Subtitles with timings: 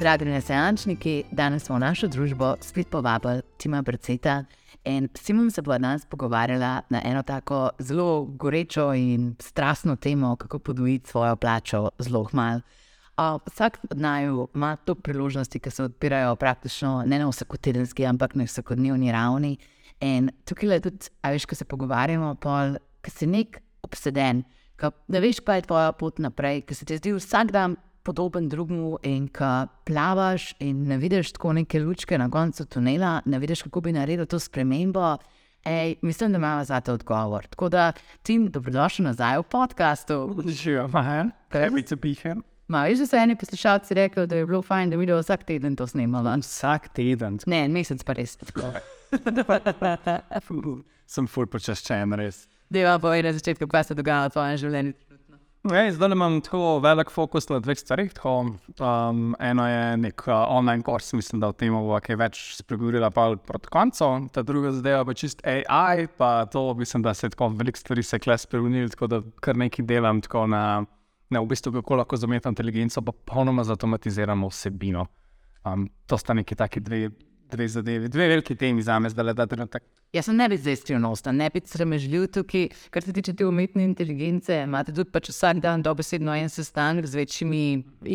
[0.00, 4.44] Dragi nasejančniki, danes smo v našo družbo spet povabili Tima Brceta
[4.88, 10.36] in s Timom se bo danes pogovarjala na eno tako zelo gorečo in strastno temo,
[10.36, 12.60] kako podvojiti svojo plačo zelo malo.
[13.46, 18.44] Vsak od naju ima to priložnosti, ki se odpirajo praktično ne na vsakotedenski, ampak na
[18.44, 19.58] vsakodnevni ravni.
[20.00, 22.36] In tukaj je tudi, a veš, ko se pogovarjamo,
[23.02, 24.44] ki si nek obseden,
[24.80, 28.48] ki ne veš, kaj je tvoja pot naprej, ki se ti zdi vsak dan podoben
[28.48, 29.50] drugemu in ki
[29.84, 34.26] plavaš in ne vidiš tako neke lučke na koncu tunela, ne vidiš, kako bi naredil
[34.26, 35.16] to spremembo.
[35.64, 37.46] Ej, mislim, da imamo za to odgovor.
[37.46, 37.92] Tako da,
[38.22, 40.36] tim, dobrodošli nazaj v podkastu.
[40.46, 42.42] Živijo, mahen, prebice pihem.
[42.70, 45.76] Ma, veš, da so eni poslušalci rekli, da je bilo fajn, da vidijo vsak teden
[45.76, 46.36] to snimalo.
[46.40, 47.38] Vsak teden.
[47.46, 48.38] Ne, en mesec pa res.
[51.06, 52.44] Sem ful počaščen, res.
[52.70, 54.94] Deva povej na začetku, kaj se dogaja v tvojem življenju.
[55.60, 58.12] Ej, zdaj imam tako velik fokus na dveh stvareh.
[58.24, 63.10] Um, eno je nek uh, online kurs, mislim, da o tem bomo kaj več spregovorili
[63.44, 64.08] proti koncu.
[64.32, 68.18] Ta druga zadeva pa čist AI, pa to mislim, da se tako veliko stvari se
[68.18, 70.84] kles spremenili, tako da kar nekaj delam tako na,
[71.28, 75.06] na v bistvu kako lahko z umetno inteligenco pa popolnoma zautomatiziramo vsebino.
[75.64, 77.10] Um, to sta neki taki dve
[77.52, 79.84] dve zadevi, dve veliki temi za me, zdaj le da trenutek.
[80.12, 83.84] Jaz sem ne bi zdaj skrivnost, ne bi sramežljiv tukaj, kar se tiče te umetne
[83.84, 84.62] inteligence.
[84.64, 87.62] Imate tudi pač vsak dan dobesedno en sestanek z večjimi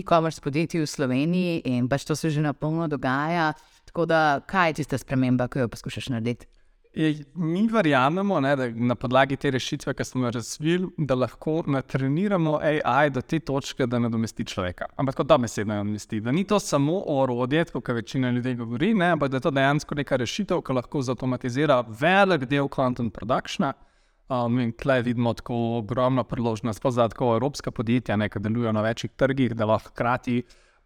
[0.01, 3.53] e-commerce podjetji v Sloveniji in pač to se že na polno dogaja.
[3.85, 6.47] Tako da, kaj je tista sprememba, ki jo poskušaš narediti?
[6.95, 11.57] Je, mi verjamemo, ne, da na podlagi te rešitve, ki smo jo razvili, da lahko
[11.67, 14.85] natreniramo AI do te točke, da nadomesti človeka.
[14.95, 16.21] Ampak kot da besedno nadomesti.
[16.23, 19.95] Da ni to samo orodje, kot večina ljudi govori, ne, ampak da je to dejansko
[19.95, 23.73] neka rešitev, ki lahko zautomatizira velik del content productiona.
[24.29, 29.11] Um, in tukaj vidimo tako ogromno priložnost, za tako evropska podjetja, ki delujejo na večjih
[29.11, 30.43] trgih, da lahko hkrati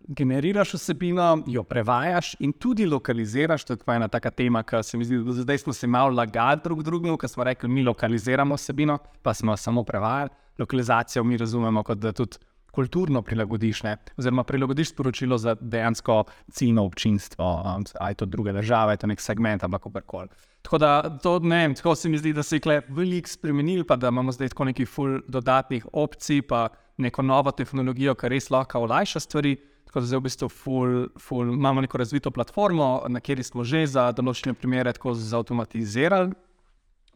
[0.07, 3.63] generiraš vsebino, jo prevajaš in tudi lokaliziraš.
[3.63, 6.61] To je ena taka tema, ki se mi zdi, da zdaj smo se malo lagali
[6.63, 10.29] drug drugemu, ker smo rekli, mi lokaliziramo vsebino, pa smo samo prevajali.
[10.59, 12.37] Lokalizacijo mi razumemo kot da tudi.
[12.69, 13.95] Kulturno prilagodiš, ne?
[14.17, 19.21] oziroma prilagodiš sporočilo za dejansko ciljno občinstvo, um, aj to druge države, aj to nek
[19.21, 20.27] segment, ampak kako koli.
[20.61, 23.95] Tako da to ne vem, tako se mi zdi, da se je veliko spremenil, pa
[23.95, 26.67] da imamo zdaj tako nekaj ful dodatnih opcij, pa
[26.97, 29.57] neko novo tehnologijo, ki res lahko olajša stvari.
[29.89, 33.87] Tako da zdaj v bistvu ful, ful, imamo neko razvito platformo, na kateri smo že
[33.89, 36.35] za določene primere tako zautomatizirali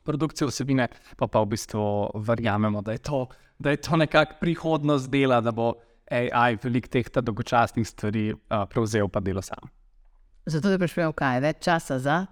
[0.04, 1.84] produkcijo vsebine, pa pa v bistvu
[2.26, 3.28] verjamemo, da je to,
[3.62, 5.76] da je to nekakšna prihodnost dela, da bo
[6.12, 9.70] AI velik teh dolgočasnih stvari uh, prevzel pa delo sam.
[10.46, 12.26] Zato je prišel kaj več časa za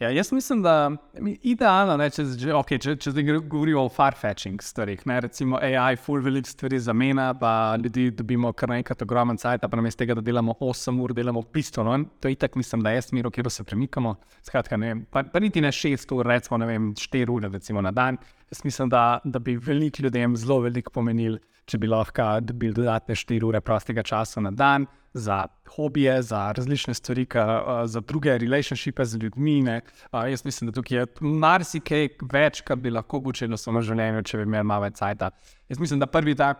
[0.00, 4.60] Ja, jaz mislim, da je idealno, ne, če, okay, če, če zdaj govorimo o farfetching
[4.60, 5.00] stvarih.
[5.08, 9.80] Ne, recimo AI, full veliko stvari zamenja, pa ljudi dobimo kar naenkrat ogromen cajt, pa
[9.80, 11.86] namesto tega, da delamo 8 ur, delamo pismo.
[11.88, 14.18] No, to je itak, mislim, da je smer, kjer se premikamo.
[14.44, 18.20] Skratka, ne, pa, pa niti ne 6 ur, recimo vem, 4 ure recimo, na dan.
[18.50, 23.14] Jaz mislim, da, da bi veliko ljudem zelo veliko pomenil, če bi lahko dobili dodatne
[23.18, 24.86] 4 ure prostega časa na dan
[25.16, 29.62] za hobije, za različne stvari, ka, za druge relationshipe z ljudmi.
[29.62, 34.38] Uh, jaz mislim, da tukaj je marsikaj več, kar bi lahko učilo samo življenje, če
[34.38, 35.32] bi imeli malo več cajta.
[35.68, 36.52] Jaz mislim, da prvi, ta,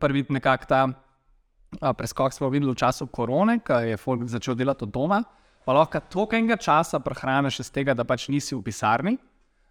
[0.00, 4.84] prvi nekak ta uh, preskok smo videli v času korone, ko je folk začel delati
[4.84, 5.22] od doma.
[5.64, 9.16] Pa lahko toliko enega časa prehraniš iz tega, da pač nisi v pisarni.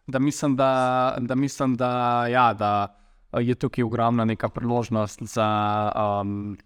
[0.10, 2.96] Da mislim, da, da, mislim, da, ja, da
[3.38, 5.50] je tukaj ogromna neka priložnost za.
[6.22, 6.58] Um,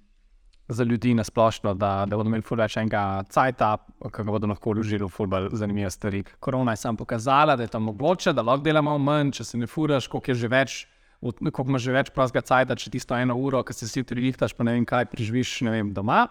[0.67, 4.71] za ljudi na splošno, da, da bodo imeli več enega cajta, ki ga bodo lahko
[4.71, 6.23] vložili v fulbol zanimive stvari.
[6.39, 9.67] Korona je sam pokazala, da je to mogoče, da lahko delamo manj, če se ne
[9.67, 10.77] furaš, koliko je že več.
[11.23, 14.55] Ko imaš že več prostega cajta, če tisto eno uro, ki se si ti prihtaš,
[14.55, 16.25] pa ne vem kaj, preživiš vem, doma.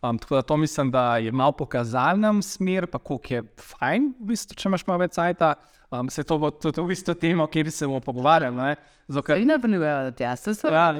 [0.00, 3.42] Um, tako da to mislim, da je malo pokazalnem smer, pa koliko je
[3.74, 5.54] fajn, v bistvu, če imaš malo več cajta.
[5.90, 8.76] Um, se to bo tudi v bistvu tema, o kateri se bomo pogovarjali.
[9.10, 10.94] Zakaj ne prenujejo, da ti se ja,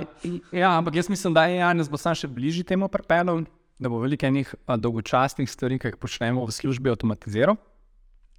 [0.53, 3.45] ja, ampak jaz mislim, da je Janes bo sam še bližje temu prepelom,
[3.79, 7.55] da bo veliko enih dolgočasnih stvari, ki jih počnemo v službi, avtomatiziral.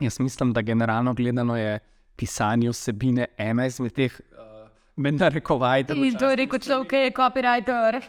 [0.03, 1.80] Jaz mislim, da generalno gledano je
[2.19, 4.68] pisanje vsebine ena izmed teh, uh,
[5.00, 5.88] menda rekovaj.
[5.95, 8.01] In to je rekel človek, ki je copywriter.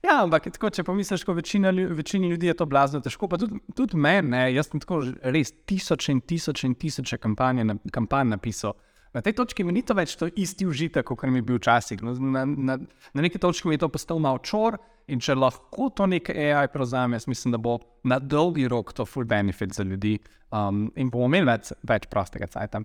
[0.00, 3.58] Ja, ampak tako, če pomisliš, da večina, večini ljudi je to blazno težko, pa tudi,
[3.76, 5.02] tudi meni, jaz sem tako
[5.34, 8.78] res tisoče in tisoče in tisoče kampanj napisal.
[9.12, 12.00] Na tej točki mi ni to več to isti užitek, kot mi je bil včasih.
[12.06, 14.78] No, na, na, na neki točki mi je to postal malo čor
[15.10, 19.04] in če lahko to nekaj AI prevzame, jaz mislim, da bo na dolgi rok to
[19.04, 20.14] full benefit za ljudi
[20.54, 22.84] um, in bomo imeli več, več prostega cajta.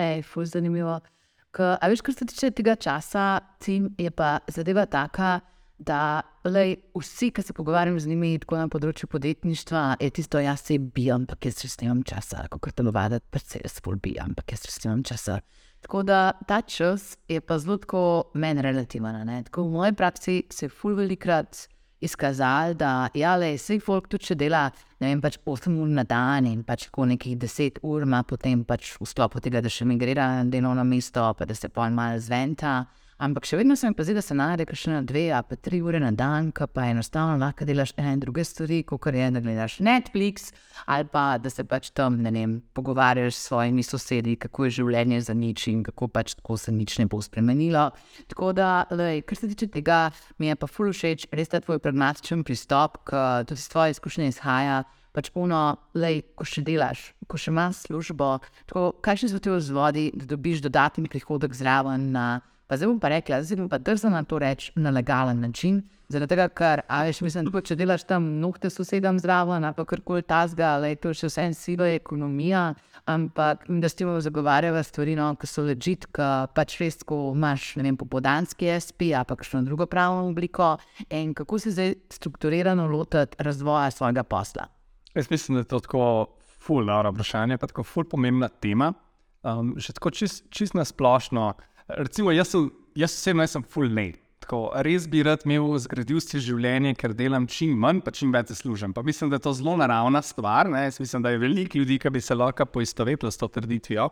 [0.00, 0.96] Ej, full zanimivo.
[1.54, 3.28] Ko, a veš, kar se tiče tega časa,
[3.60, 5.36] tim je pa zadeva taka
[5.78, 6.22] da
[6.52, 10.78] lej, vsi, ki se pogovarjam z njimi tako na področju podjetništva, je tisto, jaz se
[10.78, 14.78] bijam, ampak jaz res nimam časa, kot telovaditi, predvsem jaz bolj bijam, ampak jaz res
[14.84, 15.40] nimam časa.
[15.84, 18.02] Tako da ta čas je pa zelo tako
[18.34, 19.30] meni relativen.
[19.46, 21.68] Tako v moji praksi se je ful velikrat
[22.00, 24.68] izkazalo, da ja, le, vse folk tudi dela
[25.00, 28.64] ne vem, pač 8 ur na dan in pač ko nekih 10 ur ima potem
[28.66, 32.18] pač v sklopu tega, da še migrira na delovno mesto, pa da se pol malo
[32.22, 32.86] zventa.
[33.18, 36.12] Ampak še vedno sem pazil, da se najde na dve, a pa tri ure na
[36.14, 40.52] dan, ki pa enostavno lahko delaš ene in druge stvari, kot je, da gledaš Netflix
[40.86, 45.20] ali pa da se pač tam ne vem, pogovarjaš s svojimi sosedi, kako je življenje
[45.26, 47.88] za nič in kako pač tako se nič ne bo spremenilo.
[48.30, 51.82] Tako da, lej, kar se tiče tega, mi je pa ful všeč, res ta tvoj
[51.82, 54.84] pragmatičen pristop, ki tudi iz tvoje izkušnje izhaja.
[55.10, 58.36] Pač puno, lej, ko še delaš, ko še imaš službo,
[58.70, 62.28] tako, kaj še so ti vzvodi, da dobiš dodatni prihodek zraven na
[62.68, 65.80] Pa zdaj bom pa rekla, zdaj bom pa drzna na to reči na legalen način.
[66.08, 70.24] Zaradi tega, ker, veš, mislim, da če delaš tam nohte sosedam zraven, pa kar koli
[70.24, 72.62] tasga, le to še vse en siva ekonomija,
[73.08, 77.70] ampak da s tem zagovarjava stvari, no, ki so ležit, ki pač res, ko imaš,
[77.80, 80.74] ne vem, popodanski SP, a pa kakšno drugo pravno obliko
[81.08, 84.68] in kako se zdaj strukturirano lotiti razvoja svojega posla.
[85.16, 86.02] Jaz mislim, da je to tako
[86.60, 88.92] ful, dobro vprašanje, pa tako ful pomembna tema.
[89.42, 91.52] Um, že tako čist, čist na splošno.
[91.88, 94.20] Recimo, jaz sem, jaz osebno sem full late.
[94.44, 98.52] Tako, res bi rad imel zgradil si življenje, ker delam čim manj, pa čim več
[98.56, 98.94] služim.
[98.96, 100.70] Pa mislim, da je to zelo naravna stvar.
[100.72, 100.86] Ne?
[100.86, 104.08] Jaz mislim, da je veliko ljudi, ki bi se lahko poistovetili s to trditvijo.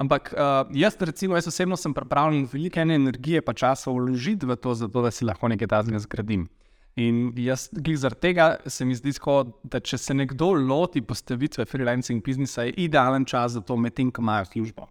[0.00, 4.74] Ampak uh, jaz, recimo, jaz osebno sem pripravljen veliko energije in časa vložiti v to,
[4.74, 6.48] zato, da si lahko nekaj takega zgradim.
[6.96, 12.24] In jaz, zaradi tega se mi zdi, tako, da če se nekdo loti postavitve freelancing
[12.24, 14.88] biznisa, je idealen čas za to, medtem ko imajo službo.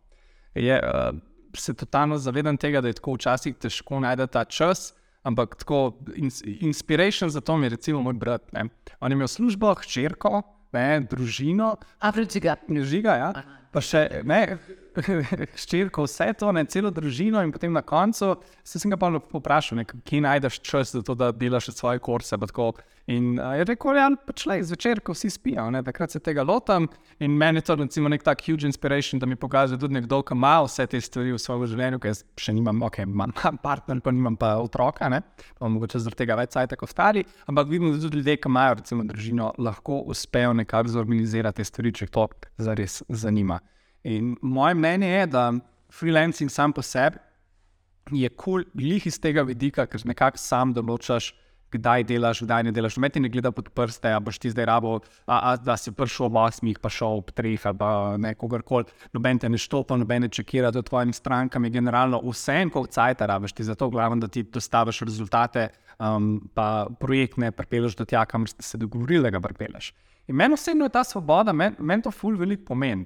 [0.53, 1.17] Je, uh,
[1.57, 4.93] se totalno zavedam tega, da je tako včasih težko najti ta čas.
[5.23, 5.99] Ampak tako
[6.45, 8.53] inspiracijo za to mi je recimo moj brat.
[8.53, 8.69] Ne.
[8.99, 10.41] On je imel službo, hčerko,
[10.71, 11.75] ne, družino.
[11.99, 12.55] Afrika.
[12.69, 13.33] Žiga, ja.
[13.71, 14.57] Pa še ne,
[15.63, 19.83] ščirko, vse to, ne, celo družino, in potem na koncu se sem ga pa vprašal,
[20.05, 22.37] kje najdeš čas za to, da delaš svoje kurse.
[23.09, 26.43] In uh, je rekel, ja, pač le zvečer, ko vsi spijo, ne, takrat se tega
[26.45, 26.85] lotam.
[27.25, 30.37] In meni je to recimo nek tak huge inspiration, da mi pokaže, tudi nekdo, ki
[30.37, 34.37] ima vse te stvari v svojem življenju, ker še nimam, ok, imam partner, pa nimam
[34.37, 35.23] pa otroka, ne,
[35.57, 37.25] pa mogoče zaradi tega več sajta kot stari.
[37.49, 41.95] Ampak vidim, da tudi ljudje, ki imajo recimo družino, lahko uspejo nekako zorganizirati te stvari,
[42.03, 42.29] če to
[42.61, 43.57] zares zanima.
[44.03, 45.51] In moje mnenje je, da
[45.91, 47.17] freelancing sam po sebi
[48.11, 51.33] je kul, cool, jih iz tega vidika, ker nekako sam določaš,
[51.69, 52.97] kdaj delaš, kdaj ne delaš.
[53.01, 54.95] Meti ne gleda pod prste, a boš ti zdaj rabo,
[55.27, 58.89] a, a, da si prišel ob 8, pa šel ob 3, pa ne kogarkoli.
[59.13, 62.95] Noben te ne štopa, noben ne čekira, da tvojim strankam je generalno vse en, kot
[62.95, 65.69] cajt rabiš ti za to, glavno, da ti dostaviš rezultate,
[65.99, 69.93] um, pa projekt ne pripeleš do tja, kamor ste se dogovorili, da ga pripeleš.
[70.29, 73.05] In meni osebno je ta svoboda, meni men to ful veliko pomeni.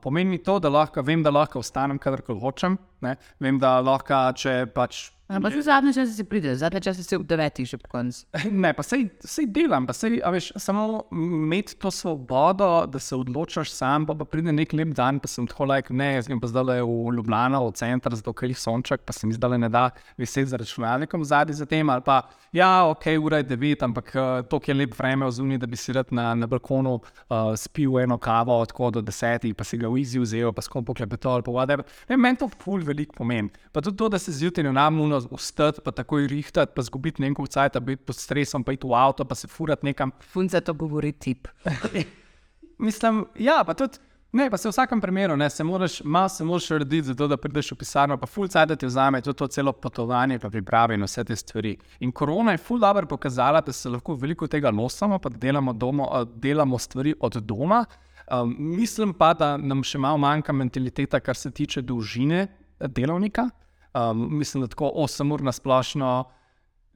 [0.00, 2.78] Pomeni to, da lahko vem, da lahko ostanem, kadarkoli hočem.
[3.04, 3.18] Ne?
[3.44, 7.64] Vem, da lahko, če pač Ampak zadnje čase si prideš, zadnje čase si ob devetih
[7.64, 8.26] že po koncu.
[8.52, 13.72] Ne, pa sej, sej delam, pa sej, veš, samo imeti to svobodo, da se odločaš
[13.72, 16.50] sam, pa, pa pride nek lep dan, pa sem tako like, ne, jaz grem pa
[16.52, 19.86] zdaj v Ljubljano, v center, zato ker je sonček, pa se mi zdaj ne da
[20.20, 22.20] veseti za računalnikom zadnji za tem, ali pa
[22.52, 25.92] ja, ok, ura je devet, ampak uh, to je lep vreme ozunji, da bi si
[25.96, 30.04] rad na, na balkonu uh, spil eno kavo, tako do desetih, pa si ga v
[30.04, 31.88] izi vzel, pa skom poklepetal, pa whatever.
[32.12, 33.48] Meni to ful veliko pomeni.
[33.72, 37.46] Pa tudi to, da se zjutraj navno enostavno vstati, pa takoj rihtati, pa zgubiti nekaj
[37.46, 40.12] časa, biti pod stresom, pa iti v avto, pa se furati nekam.
[40.32, 41.48] Funce to govori tip.
[42.78, 43.98] Mislim, ja, pa tudi.
[44.34, 47.36] Ne, pa se v vsakem primeru, ne, se moraš, malo se moraš urediti, zato da
[47.36, 51.22] prideš v pisarno, pa full cajt ti vzame to, to celo potovanje, pa pripravi vse
[51.24, 51.76] te stvari.
[52.00, 55.72] In korona je full dobro pokazala, da se lahko veliko tega nosimo, pa da delamo,
[55.72, 57.84] domo, delamo stvari od doma.
[58.26, 62.48] Um, mislim pa, da nam še malo manjka mentaliteta, kar se tiče dolžine
[62.80, 63.50] delovnika.
[63.94, 66.24] Um, mislim, da tako 8 ur na splošno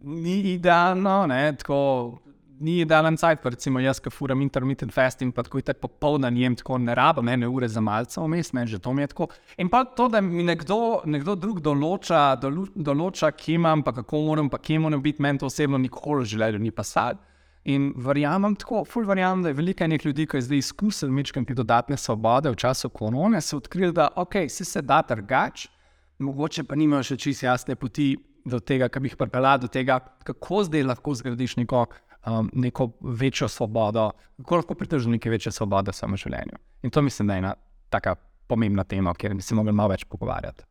[0.00, 2.18] ni idealno, ne, tako
[2.60, 6.56] ni idealen cajt, recimo jaz, ki furam intermittent fasting, pa tako je tako popoldan jem,
[6.58, 9.28] tako ne rabim ene ure za malce vmes, meni že to mi je tako.
[9.56, 14.24] In pa to, da mi nekdo, nekdo drug določa, dolo, določa, kje imam, pa kako
[14.26, 17.22] moram, pa kje moram biti, meni to osebno nikoli želelo ni pasati.
[17.68, 21.44] In verjamem tako, ful verjamem, da je veliko enih ljudi, ki je zdaj izkusili mečkam
[21.44, 25.68] te dodatne svobode v času korone, so odkrili, da ok, se se da trgač
[26.18, 28.14] mogoče pa nimajo še čisto jasne poti
[28.48, 31.84] do tega, kar bi jih pripeljal do tega, kako zdaj lahko zgradiš neko,
[32.26, 34.10] um, neko večjo svobodo,
[34.40, 36.58] kako lahko do neke večje svobode v življenju.
[36.82, 37.54] In to mislim, da je ena
[37.90, 38.16] tako
[38.48, 40.64] pomembna tema, o kateri bi se lahko malo več pogovarjali.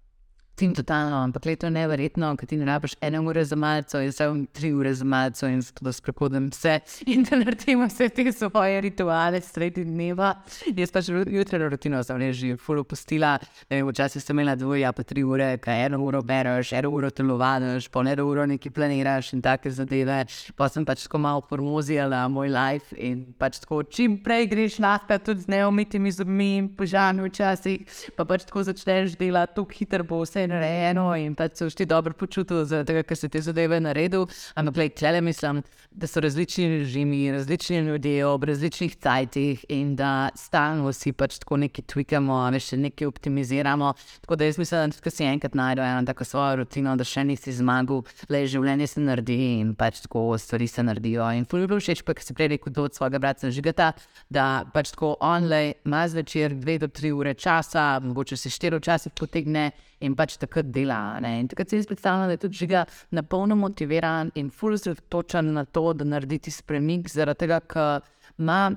[0.58, 4.00] Tim totalno, ampak le to je neverjetno, ker ti ne rabiš ene ure za malce,
[4.02, 6.80] jaz sem tri ure za malce in zato sprehodim vse
[7.14, 10.32] in da naredim vse te svoje rituale sredi dneva.
[10.74, 13.36] Jaz pač jutrajno rutino sem že full opustila,
[13.70, 17.92] včasih sem imela dve, ja pa tri ure, kaj eno uro bereš, eno uro telovadiš,
[17.94, 20.24] pol eno uro nekaj planiraš in take zadeve.
[20.58, 25.20] Pa sem pač tako malo formozijala moj life in pač tako čim prej greš nafta
[25.22, 27.86] tudi z neomitimi zobmi in požarni včasih,
[28.18, 32.14] pa pač tako začneš delati, tako hitro bo vse narejeno in pa se ti dobro
[32.14, 34.28] počutil, tega, ker se te zadeve naredil.
[34.56, 40.90] Ampak, klele mislim, da so različni režimi, različni ljudje ob različnih cajtih in da stalno
[40.90, 43.94] vsi pač tako nekaj tweakamo, veš, nekaj optimiziramo.
[44.22, 47.54] Tako da jaz mislim, da si enkrat najdeš eno tako svojo rutino, da še nisi
[47.54, 51.26] zmagal, le življenje se naredi in pač tako stvari se naredijo.
[51.38, 53.92] In fulj bi všeč, pa ker si prej rekel od svojega brata Žigata,
[54.30, 59.12] da pač tako online ima zvečer dve do tri ure časa, mogoče se štiri včasih
[59.18, 61.20] potegne in pač takrat dela.
[61.24, 61.38] Ne?
[61.42, 65.54] In takrat si jaz predstavljam, da je tudi žiga na polno motiviran in fully točen
[65.54, 68.06] na to, da naredi ti spremnik, zaradi tega, ker
[68.38, 68.72] ima,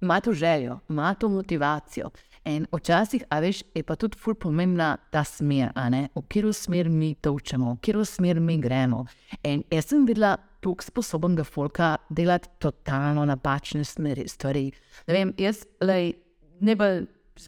[0.00, 2.10] ima to željo, ima to motivacijo.
[2.48, 7.14] In včasih, a veš, je pa tudi fully pomembna ta smer, v katero smer mi
[7.14, 9.06] to učemo, v katero smer mi gremo.
[9.44, 10.36] In jaz sem videla.
[10.60, 14.66] Tukaj sposobnega folka delati totalno napačne smeri, stvari.
[15.08, 16.10] Ne vem, jaz, lej,
[16.60, 16.88] ne bo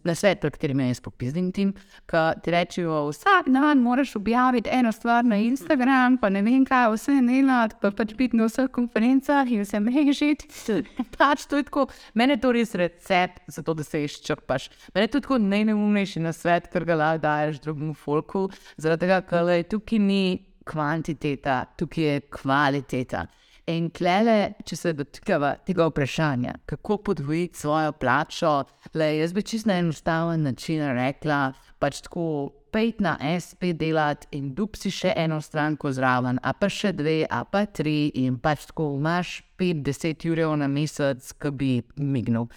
[0.04, 1.72] na svet, pred katerim jaz popizdim tim,
[2.10, 6.90] ki ti rečejo, vsak dan moraš objaviti eno stvar na Instagram, pa ne vem kaj,
[6.94, 10.48] vse delati, pa pač biti na vseh konferencah in vse mrežiti.
[11.18, 14.70] Pač to je tako, meni je to res recept za to, da se izčrpaš.
[14.94, 19.20] Meni je to tako najneumnejši na svet, ker ga lahko daješ drugemu folku, zaradi tega,
[19.26, 20.24] ker tukaj ni
[20.64, 23.26] kvantiteta, tukaj je kvaliteta.
[23.70, 28.64] In klele, če se dotikava tega vprašanja, kako podvojiti svojo plačo,
[28.98, 33.14] le jaz bi čisto na enostaven način rekla, pač tako pet na
[33.44, 37.66] SP delati in dub si še eno stranko zraven, a pa še dve, a pa
[37.66, 42.48] tri, in pač tako imaš 5-10 ur na mesec, ki bi mignil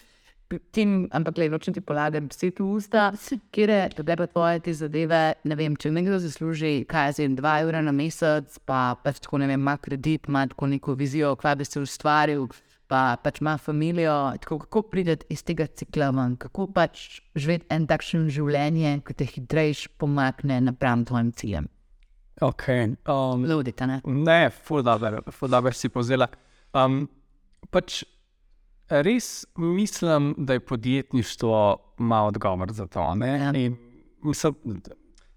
[0.72, 3.08] tim, ampak le nočem ti polagati besed v usta,
[3.52, 5.24] kjer je tebe pa tvoje te zadeve.
[5.44, 9.42] Ne vem, če nekdo zasluži, kaj je zdaj, dva evra na mesec, pa pač tako
[9.42, 12.48] ne vem, ima kredit, ima tako neko vizijo, kva bi se ustvaril.
[12.86, 18.30] Pa pač ima družino, kako prideti iz tega cikla ven, kako pač živeti en takšen
[18.30, 21.70] življenje, ki te hitreje pomakne napram tvojim ciljem.
[22.46, 22.68] Ok,
[23.10, 24.02] um, Ludite, ne?
[24.06, 26.28] Ne, fudaber si povzela.
[26.76, 27.08] Um,
[27.72, 28.04] pač
[28.90, 33.00] res mislim, da je podjetništvo malo odgovor za to.
[33.00, 33.52] Ja.
[34.24, 34.82] Mislim,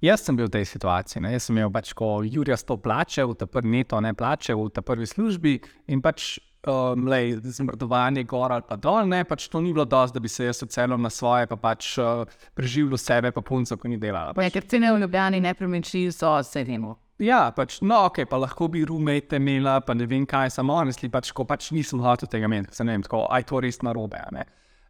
[0.01, 1.23] jaz sem bil v tej situaciji.
[1.23, 1.33] Ne?
[1.33, 4.69] Jaz sem imel pač, ko Jurija sto plače, v ta prvi neto ne plače, v
[4.75, 6.39] ta prvi službi in pač.
[6.69, 7.07] Um,
[7.39, 10.59] Zmrdovanje gor ali pa dol, ne, pač to ni bilo dosti, da bi se jaz
[10.67, 12.27] odselil na svoje, pa pač uh,
[12.59, 14.35] preživel sebe, pa punco, ko ni delala.
[14.35, 14.49] Pač...
[14.49, 16.97] Ja, ker cene v Ljubljani nepremični so, se vemo.
[17.19, 21.09] Ja, pač, no, ok, pa lahko bi rumete imela, pa ne vem kaj, samo honestly,
[21.11, 24.21] pač, ko pač nisem hotel tega imeti, se ne vem, tako, aj to res narobe.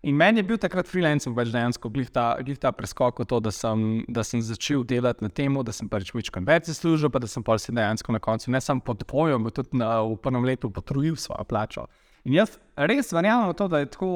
[0.05, 3.53] In meni je bil takrat freelancer, pač dejansko glih ta, ta preskok v to, da
[3.55, 7.31] sem, da sem začel delati na tem, da sem pač več konverzij služil, pa da
[7.31, 10.69] sem pač dejansko na koncu ne samo pod pojem, ampak tudi na, v prvem letu
[10.69, 11.87] potrudil svojo plačo.
[12.29, 14.13] In jaz res verjamem v to, da je tako,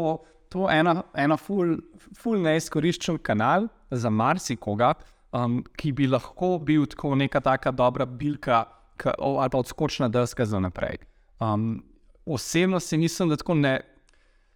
[0.53, 1.81] to ena, ena full,
[2.21, 4.93] full neizkoriščen kanal za marsikoga
[5.33, 8.65] um, ki bi lahko bil tako neka taka dobra bilka
[8.97, 11.01] ka, ali pa odskočna deska za naprej.
[11.41, 11.83] Um,
[12.27, 13.81] osebno si mislim, da tako ne.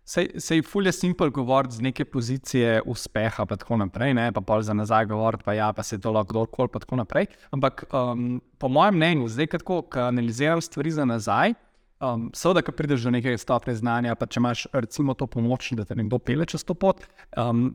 [0.07, 4.33] Se je fulje simpel govoriti z neke pozicije uspeha, pa tako naprej, ne?
[4.33, 7.27] pa pol za nazaj govoriti, pa ja, pa se to lahko kdorkoli, pa tako naprej.
[7.51, 11.55] Ampak um, po mojem mnenju, zdaj, ko analiziram stvari za nazaj,
[12.01, 15.85] um, seveda, ko prideš do nekega stopnja znanja, pa če imaš recimo to pomoč, da
[15.85, 17.03] te nekdo pele čez to pot.
[17.37, 17.75] Um,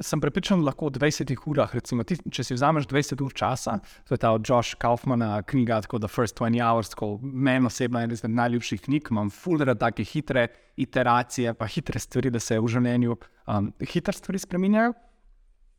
[0.00, 3.78] sem prepričan, da lahko v 20 urah, recimo, ti, če si vzameš 20 ur časa,
[4.08, 8.00] to je ta od Josh Kaufmana knjiga, tako The First 20 Hours, ko meni osebno
[8.00, 12.58] je ena izmed najljubših knjig, imam fulera take hitre iteracije, pa hitre stvari, da se
[12.58, 14.94] v življenju um, hitre stvari spremenjajo.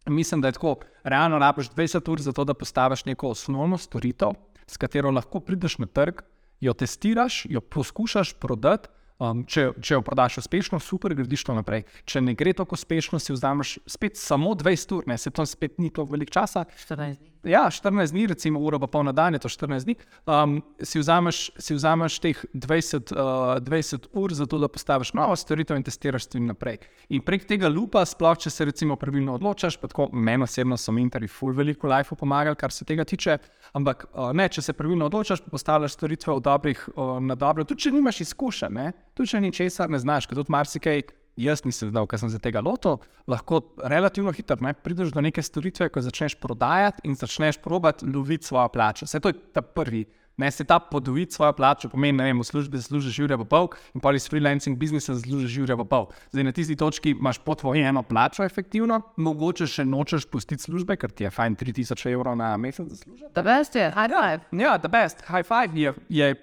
[0.09, 4.37] Mislim, da je tako, realno rabiš 20 ur za to, da postaviš neko osnovno storitev,
[4.67, 6.21] s katero lahko prideš na trg,
[6.61, 8.89] jo testiraš, jo poskušaš prodati.
[9.15, 11.85] Um, če, če jo prodaš uspešno, super, gradiš to naprej.
[12.03, 15.79] Če ne gre tako uspešno, si vzameš spet samo 20 ur, ne se to spet
[15.79, 16.65] ni tako veliko časa.
[16.75, 17.34] 14 dni.
[17.45, 19.95] Ja, 14 dni, recimo uro pa pol na dan, je to 14 dni.
[20.25, 25.35] Um, si, vzameš, si vzameš teh 20, uh, 20 ur za to, da postaviš novo
[25.37, 26.79] storitev in testiraš stvari naprej.
[27.13, 30.91] In prek tega lupa, sploh če se recimo pravilno odločaš, pa tako meni osebno so
[30.91, 33.37] mentori ful veliko life pomagali, kar se tega tiče.
[33.77, 37.85] Ampak uh, ne, če se pravilno odločaš, postavljaš storitve v dobrih, uh, na dobro, tudi
[37.85, 41.03] če nimaš izkušenj tudi če ni česar, ne znaš, tudi marsikaj
[41.37, 45.43] jaz nisem znal, ker sem se tega lotil, lahko relativno hitro ne, prideš do neke
[45.43, 49.09] storitve, ko začneš prodajati in začneš probati loviti svojo plačo.
[49.09, 50.05] Vse to je ta prvi.
[50.37, 54.01] Ne se ta podvojiti svojo plačo, pomeni, da v službi zaslužiš življenje v pol, in
[54.03, 56.09] pa iz freelancing biznisa zaslužiš življenje v pol.
[56.35, 61.23] Zdaj na tisti točki imaš potvojeno plačo, efektivno, mogoče še nočeš pustiti službe, ker ti
[61.23, 63.31] je fajn 3000 evrov na mesec zaslužiti.
[63.31, 64.43] The best je, high five.
[64.51, 66.33] Ja, the best, high five je, je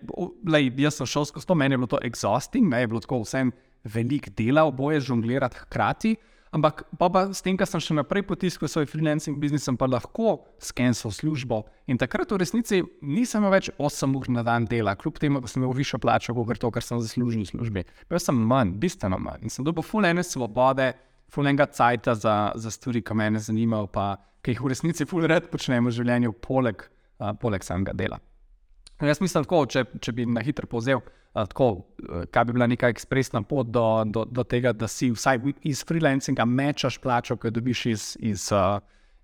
[0.48, 3.20] lej, jaz sem šel skozi to, meni je bilo to exhausting, ne je bilo tako
[3.26, 3.52] vsem
[3.84, 6.16] velik dela, oboje žonglirati hkrati.
[6.52, 10.42] Ampak pa, pa s tem, kar sem še naprej potiskal svoj freelancing biznis, pa lahko
[10.60, 11.62] skenil službo.
[11.88, 15.62] In takrat v resnici nisem več 8 ur na dan dela, kljub temu, da sem
[15.62, 17.86] imel višjo plačo, kot to, kar sem zaslužil v službi.
[18.04, 19.48] Bil sem manj, bistveno manj.
[19.48, 20.90] In sem dobil fulene svobode,
[21.32, 25.88] fulenega cajta za, za stvari, ki me zanimajo, pa ki jih v resnici fulenet počnemo
[25.88, 26.84] v življenju, poleg,
[27.16, 28.20] uh, poleg samega dela.
[29.00, 31.00] In jaz mislim, tako, če, če bi na hitro povzel
[31.32, 31.68] tako,
[32.30, 36.44] kaj bi bila neka ekspresna pot do, do, do tega, da si vsaj iz freelancinga
[36.44, 38.48] mečaš plačo, ki jo dobiš iz, iz,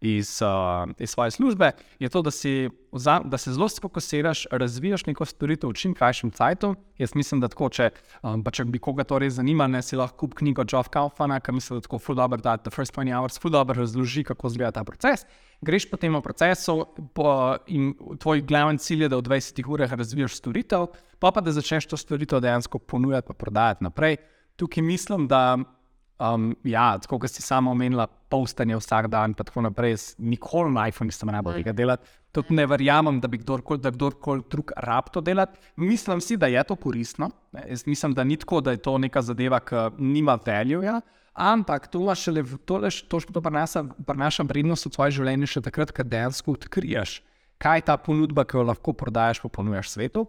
[0.01, 0.41] iz,
[0.99, 2.71] iz svoje službe, je to, da, si,
[3.25, 6.75] da se zelo fokusiraš, razvijaš neko storitev v čim krajšem času.
[6.99, 7.91] Jaz mislim, da tako, če,
[8.23, 11.53] pa če bi koga to res zanimalo, ne si lahko kup knjigo Geoff Kaufmana, ki
[11.53, 14.73] misli, da tako full dobro da The First 20 Hours, full dobro razloži, kako izgleda
[14.79, 15.27] ta proces.
[15.61, 20.39] Greš po tem procesu po, in tvoj glavni cilj je, da v 20 urah razvijaš
[20.39, 20.87] storitev,
[21.19, 24.17] pa pa da začneš to storitev dejansko ponujati in prodajati naprej.
[24.59, 25.59] Tukaj mislim, da
[26.19, 29.95] Um, ja, tako kot si sama omenila, postanje vsak dan, pa tako naprej.
[30.19, 32.11] Nikoli na iPhonu nisem najbolj tega delati.
[32.35, 34.17] Tudi ne verjamem, da bi kdorkoli kdor
[34.51, 35.59] drug rab to delati.
[35.77, 37.31] Mislim si, da je to koristno.
[37.55, 40.83] Jaz mislim, da ni tako, da je to neka zadeva, ki nima value.
[40.85, 41.01] Ja?
[41.39, 43.43] Ampak to imaš šele v tole, to, to
[44.07, 47.21] prenaša vrednost v tvoje življenje še takrat, ko dejansko odkriješ,
[47.63, 50.27] kaj je ta ponudba, ki jo lahko prodajaš, pa ponujaš svetu.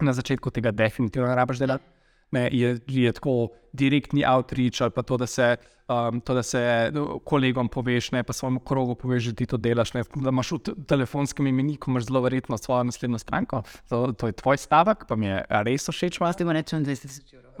[0.00, 1.84] Na začetku tega definitivno rabiš delati
[2.32, 5.56] ne, je, je tako direktni outreach ali pa to, da se,
[5.88, 9.56] um, to, da se no, kolegom poveš, ne pa svojemu krogu poveš, da ti to
[9.56, 9.94] delaš.
[9.94, 13.62] Ne, da imaš v telefonskem imeniku, zelo verjetno svojo naslednjo stranko.
[13.88, 16.18] To, to je tvoj stavek, pa mi je res všeč.
[16.18, 17.52] Ti imaš rečeno 20 evrov.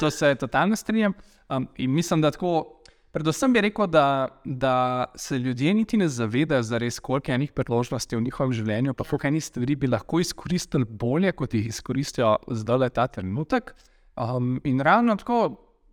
[0.00, 1.12] to se totalno strinjam.
[1.48, 2.74] Um, in mislim, da tako.
[3.12, 8.24] Predvsem bi rekel, da, da se ljudje niti ne zavedajo, res, koliko enih priložnosti v
[8.26, 12.90] njihovem življenju, pa koliko enih stvari bi lahko izkoristili bolje, kot jih izkoristijo zdaj le
[12.92, 13.72] ta trenutek.
[14.18, 15.38] Um, in ravno tako,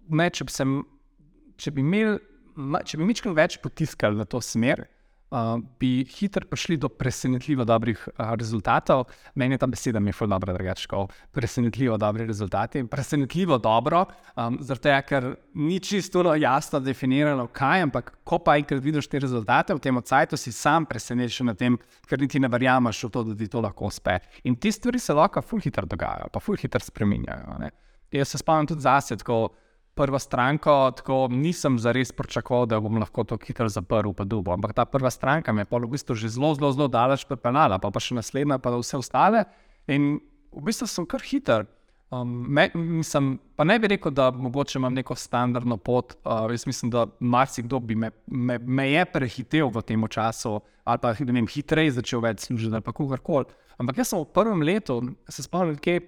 [0.09, 0.75] ne, če, bi sem,
[1.61, 2.17] če bi imeli,
[2.83, 4.83] če bi mi več potiskali na to smer,
[5.35, 9.05] uh, bi hitro prišli do presenetljivo dobrih uh, rezultatov.
[9.35, 11.07] Meni je ta beseda, mi je zelo dobro, drugačko.
[11.31, 12.83] Presenetljivo dobri rezultati.
[12.87, 18.83] Presenetljivo dobro, um, zato je, ker ni čisto jasno definirano, kaj, ampak ko pa enkrat
[18.83, 23.03] vidiš te rezultate v tem odsajtu, si sam presenečen nad tem, ker niti ne verjameš
[23.03, 24.19] v to, da ti to lahko uspe.
[24.43, 27.59] In ti stvari se lahko ful hitro dogajajo, pa ful hitro spremenjajo.
[28.11, 29.49] Jaz se spomnim tudi zase, ko
[29.95, 34.53] prvo stranko, tako nisem zares pričakoval, da bom lahko to hitro zaprl, pa dubo.
[34.53, 37.91] Ampak ta prva stranka me je v bistvu že zelo, zelo, zelo daleč pripeljala, pa,
[37.91, 39.45] pa še naslednja, pa vse ostale.
[39.87, 40.19] In
[40.51, 41.65] v bistvu sem kar hiter.
[42.13, 46.13] Um, me, mislim, pa ne bi rekel, da mogoče imam neko standardno pot.
[46.23, 51.01] Uh, jaz mislim, da marsikdo bi me, me, me je prehitel v tem času, ali
[51.01, 53.47] pa vem, hitreje začel več služiti, ali pa kakorkoli.
[53.81, 55.99] Ampak jaz sem v prvem letu, se spomnim, kaj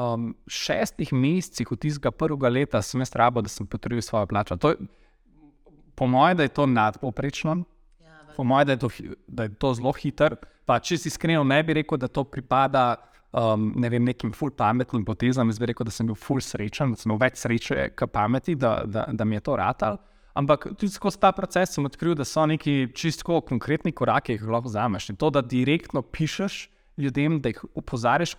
[0.00, 4.56] um, šestih mesecih od tistega prvega leta sem jaz rabo, da sem potreboval svojo plačo.
[4.56, 4.74] To,
[5.94, 7.56] po mojem, da je to nadpoprečno,
[8.00, 8.88] ja, po mojem, da,
[9.26, 10.36] da je to zelo hiter.
[10.64, 12.96] Pa, če si iskreno, ne bi rekel, da to pripada
[13.32, 15.50] um, ne vem, nekim ful pametnim potezam.
[15.50, 18.56] Jaz bi rekel, da sem bil ful srečen, da sem imel več sreče, kot pameti,
[18.58, 20.00] da, da, da mi je to ratal.
[20.38, 24.52] Ampak tudi skozi ta proces sem odkril, da so neki čisto konkretni koraki, ki jih
[24.54, 25.10] lahko vzameš.
[25.10, 26.62] In to, da direktno pišeš
[27.00, 28.36] ljudem, da jih opozarjaš,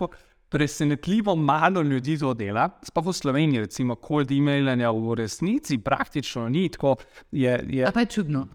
[0.52, 6.66] presenetljivo malo ljudi to dela, sploh v Sloveniji, recimo, cold emailanja v resnici praktično ni
[6.70, 6.98] tako.
[7.32, 8.48] Je, je, pa je čudno.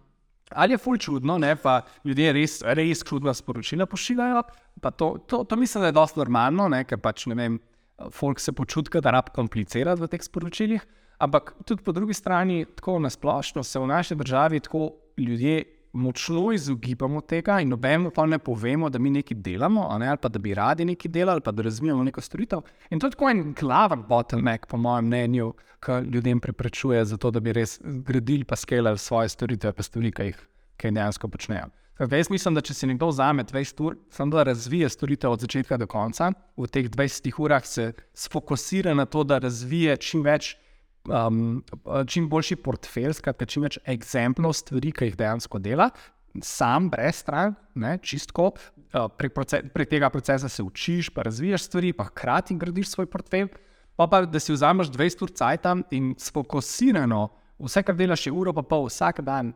[0.51, 1.55] Ali je fulj čudno, ne?
[1.57, 4.43] pa ljudje res, res čudna sporočila pošiljajo.
[4.85, 6.85] To, to, to mislim, da je dosti normalno, ne?
[6.85, 7.57] ker pač ne vem,
[8.13, 10.85] folk se počutka, da rab komplicirati v teh sporočilih.
[11.25, 15.65] Ampak tudi po drugi strani, tako nasplošno se v naši državi tako ljudje
[15.97, 20.29] močno izogibamo tega in nobeno pa ne povemo, da mi nekaj delamo, ne, ali pa
[20.29, 22.61] da bi radi nekaj delali, ali pa da razvijamo neko storitev.
[22.91, 27.41] In to je tako en glaven bottleneck, po mojem mnenju, ki ljudem preprečuje, zato, da
[27.41, 30.47] bi res gradili pa skelali svoje storitve, pa stvari, ki jih,
[30.83, 31.73] jih dejansko počnejo.
[31.99, 35.79] Jaz mislim, da če si nekdo vzame 20 ur, samo da razvije storitev od začetka
[35.81, 37.93] do konca, v teh 20 urah se
[38.33, 40.57] fokusira na to, da razvije čim več
[41.09, 41.63] um,
[42.07, 45.91] čim boljši portfelj, skratka, čim več eksemplov stvari, ki jih dejansko dela,
[46.45, 47.59] sam, brez strank,
[48.03, 48.53] čistko.
[48.95, 53.11] Uh, prek, proces, prek tega procesa se učiš, pa razvijaš stvari, pa hkrati gradiš svoj
[53.13, 53.51] portfelj.
[53.97, 55.67] Pa pa da si vzameš 20 ur cajt
[55.97, 57.29] in sfokusirano,
[57.65, 59.55] vse, kar delaš, je uro pa pol vsak dan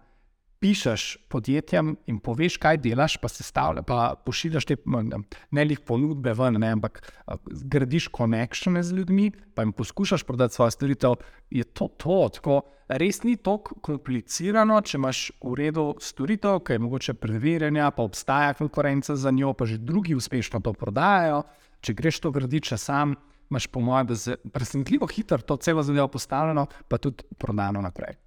[0.60, 6.34] pišeš podjetjem in poveš, kaj delaš, pa se stavlja, pa pošiljaš te ne le ponudbe
[6.36, 7.00] ven, ne, ampak
[7.48, 11.16] gradiš konekšne z ljudmi, pa jim poskušaš prodati svoje storitev,
[11.50, 12.20] je to to.
[12.36, 12.60] Tako,
[13.00, 18.54] res ni tako komplicirano, če imaš v redu storitev, ki je mogoče preverjanja, pa obstaja
[18.60, 21.42] konkurenca za njo, pa že drugi uspešno to prodajajo.
[21.80, 23.16] Če greš to graditi sam,
[23.48, 28.20] imaš po mojem, da je presenetljivo hitro to celo zadevo postavljeno, pa tudi prodano naprej.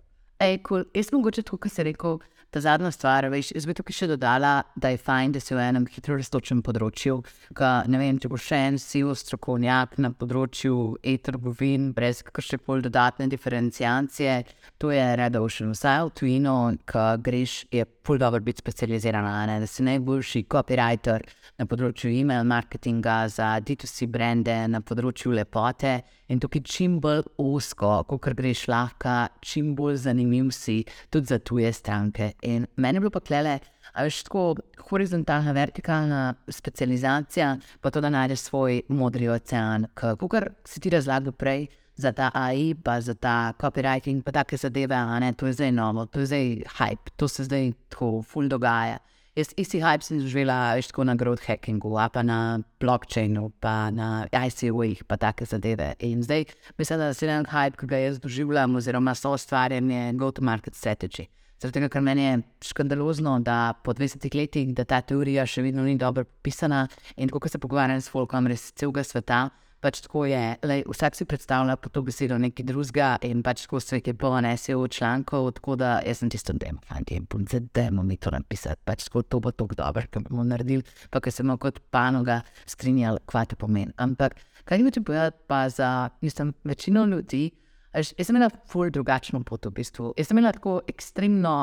[0.44, 0.84] Ej, cool.
[0.94, 2.18] Jaz mogoče tako, kot si rekel,
[2.52, 3.26] ta zadnja stvar.
[3.32, 6.60] Veš, jaz bi tukaj še dodala, da je fajn, da si v enem hitro raztočem
[6.66, 7.22] področju.
[7.56, 12.84] Ka, ne vem, če bo še en sil strokovnjak na področju e-trgovin, brez kakršne koli
[12.84, 14.36] dodatne diferencijacije,
[14.84, 15.72] to je Red Ocean.
[15.78, 16.58] Vsaj v tujino,
[16.92, 19.62] ki greš, je pol dobro biti specializiran, ne?
[19.64, 21.24] da si najboljši copywriter
[21.56, 26.02] na področju e-mail marketinga, za D2C brende, na področju lepote.
[26.34, 30.80] In tukaj čim bolj usko, kot greš lahko, čim bolj zanimiv si
[31.14, 32.32] tudi za tuje stranke.
[32.42, 33.60] In meni je bilo pa klele,
[33.94, 34.56] a veš tako
[34.90, 40.18] horizontalna, vertikalna specializacija, pa to, da najdeš svoj modri ocean, kot
[40.66, 41.68] si ti razlagal prej.
[41.94, 45.72] Za ta AI, pa za ta copywriting, pa take zadeve, a ne, to je zdaj
[45.72, 46.48] novo, to je zdaj
[46.80, 48.98] hype, to se zdaj tako ful dogaja.
[49.34, 54.28] Jaz isti hype sem živela več tako na growth hackingu, pa na blockchainu, pa na
[54.30, 55.96] ICO-jih, pa take zadeve.
[56.06, 56.46] In zdaj
[56.78, 61.26] mislim, da se en hype, ki ga jaz doživljam, oziroma so ustvarjanje go-to-market strategy.
[61.58, 65.82] Zaradi tega, ker meni je škandalozno, da po 20 letih, da ta teorija še vedno
[65.82, 66.86] ni dobro pisana
[67.18, 69.48] in ko se pogovarjam s folkom res celega sveta,
[69.84, 73.82] pač tako je, lej, vsak si predstavlja po to besedo nekaj drugega in pač tako
[73.84, 78.04] se je bilo NSO člankov, tako da jaz sem tisto demo, fanti, in punce, demo
[78.04, 81.44] mi to napisati, pač tako to bo tako dobro, ker bomo naredili, pa ker se
[81.44, 83.92] bomo kot panoga strinjali, kva to pomeni.
[84.00, 87.50] Ampak, kaj mi ti povedati pa za, mislim, večino ljudi,
[87.94, 91.58] jaz sem imela ful drugačno pot v bistvu, jaz sem imela tako ekstremno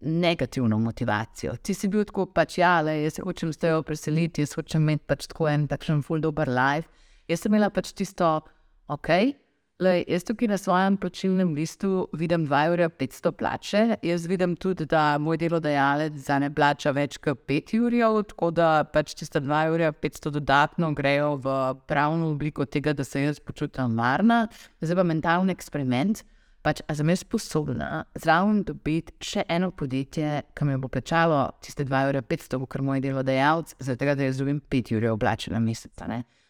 [0.00, 1.56] negativno motivacijo.
[1.56, 4.84] Ti si bil tako pač, ja, le, jaz se hočem s tejo preseliti, jaz hočem
[4.84, 8.38] imeti pač tako en takšen ful dober life, Jaz sem imela pač tisto,
[8.86, 9.10] ok.
[9.82, 13.80] Lej, jaz tukaj na svojem plačilnem listu vidim 2,500 plače.
[14.02, 17.96] Jaz vidim tudi, da moj delodajalec za ne plača več kot 5 ur,
[18.30, 23.98] tako da pač tiste 2,500 dodatno grejo v pravno obliko tega, da se jaz počutim
[23.98, 24.46] varna.
[24.80, 26.24] Zdaj pa mentalni eksperiment.
[26.64, 31.84] Pač, a sem jaz sposobna zraven dobiti še eno podjetje, ki mi bo plačalo tiste
[31.84, 35.92] 2,500 ur, kar moj delodajalec, zato da jaz dobim 5 ur oblačen na mesec.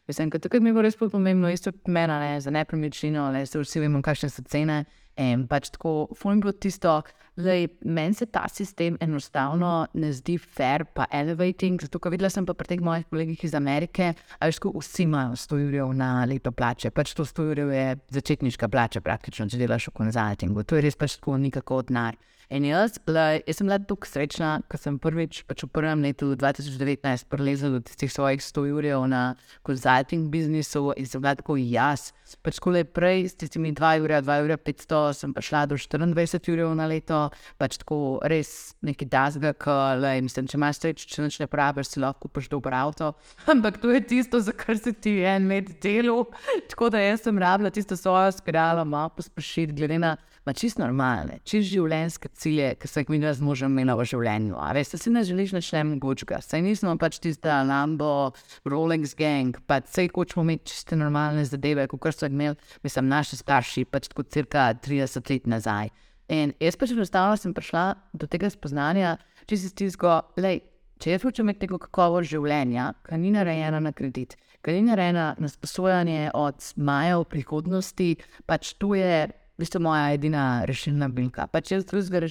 [0.07, 3.59] Mislim, da tukaj mi bo res pomembno, isto kot meni, ne, za nepremičnino, da se
[3.59, 4.85] vsi vemo, kakšne so cene.
[5.16, 6.99] In pač tako, fujn bo tisto,
[7.40, 7.55] da
[7.88, 11.81] meni se ta sistem enostavno ne zdi fair, pa elevating.
[11.83, 15.61] Zato, ker videla sem pa pri teh mojih kolegih iz Amerike, da vsi imajo 100
[15.64, 16.92] ur na leto plače.
[16.92, 17.87] Pač to 100 ur je
[18.19, 20.62] začetniška plača, praktično, če delaš v konzultingu.
[20.69, 22.21] To je res pač tako, nikako od nar.
[22.46, 26.28] In jaz, le, jaz sem bila tako srečna, ker sem prvič pač v prvem letu
[26.38, 29.22] 2019 prelezel do tistih svojih 100 ur na
[29.66, 32.12] konzulting biznisu in sem bila tako jaz.
[32.46, 36.68] Pač ko le prej, s tistimi 2 ure, 2 ure 500, sem prišla do 24
[36.68, 37.18] ur na leto,
[37.59, 42.04] pač tako res neki dazga, ki mislim, če imaš sreč, če noč ne praviš, si
[42.04, 43.11] lahko kupiš dober avto.
[43.50, 46.22] Ampak to je tisto, za kar se ti en med delu.
[46.70, 50.14] Tako da jaz sem rabila tisto svojo spiralo, malo pospešiti, glede na
[50.46, 54.54] ma čist normalne, čist življenjske cilje, ki se jih mi z možem imela v življenju.
[54.78, 58.30] Veš, se ne želiš več ne mogočega, saj nismo pač tista Lambo,
[58.64, 62.54] Rolex gang, pa sej hočemo imeti čiste normalne zadeve, kot so imeli,
[62.87, 65.90] mislim, naši starši, pač tako cirka 30 let nazaj.
[66.30, 69.16] In jaz pač enostavno sem prišla do tega spoznanja,
[69.50, 70.62] če si stisko, lej.
[70.96, 74.32] Če jaz hočem imeti neko kakovost življenja, ki ni narejena na kredit,
[74.64, 78.06] ki ni narejena na sposojanje od maja v prihodnosti,
[78.48, 79.26] pač to je
[79.59, 81.47] bistvu moja edina rešilna bilka.
[81.53, 82.29] Pač jaz drugega,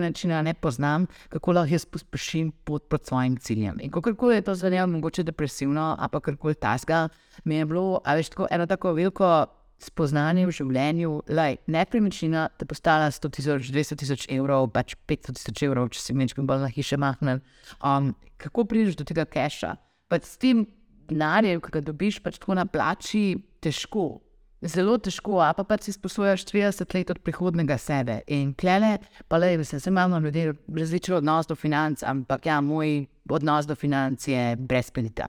[0.00, 3.78] načina ne poznam, kako lahko jaz pospešim pot proti svojim ciljem.
[3.80, 7.08] In kako je to zvenelo, mogoče depresivno, a pa karkoli tasga,
[7.44, 9.46] mi je bilo, a veš, tako eno tako veliko.
[9.80, 15.38] Spoznanje v življenju, da je nepremičnina, da postala 100 tisoč, 200 tisoč evrov, pač 500
[15.38, 17.40] tisoč evrov, če si nekaj bolj na hiše mahnem.
[17.80, 19.78] Um, kako prideš do tega keša?
[20.12, 20.66] Pač s tem
[21.08, 24.20] denarjem, ki ga dobiš, pač tako na plači, težko
[24.62, 28.20] zelo težko, a pa, pa si sposojaš 30 let od prihodnega sebe.
[28.28, 33.06] In klele, pa le, da se imamo ljudje različen odnos do financ, ampak ja, moj
[33.30, 35.26] odnos do financ je brez kredita.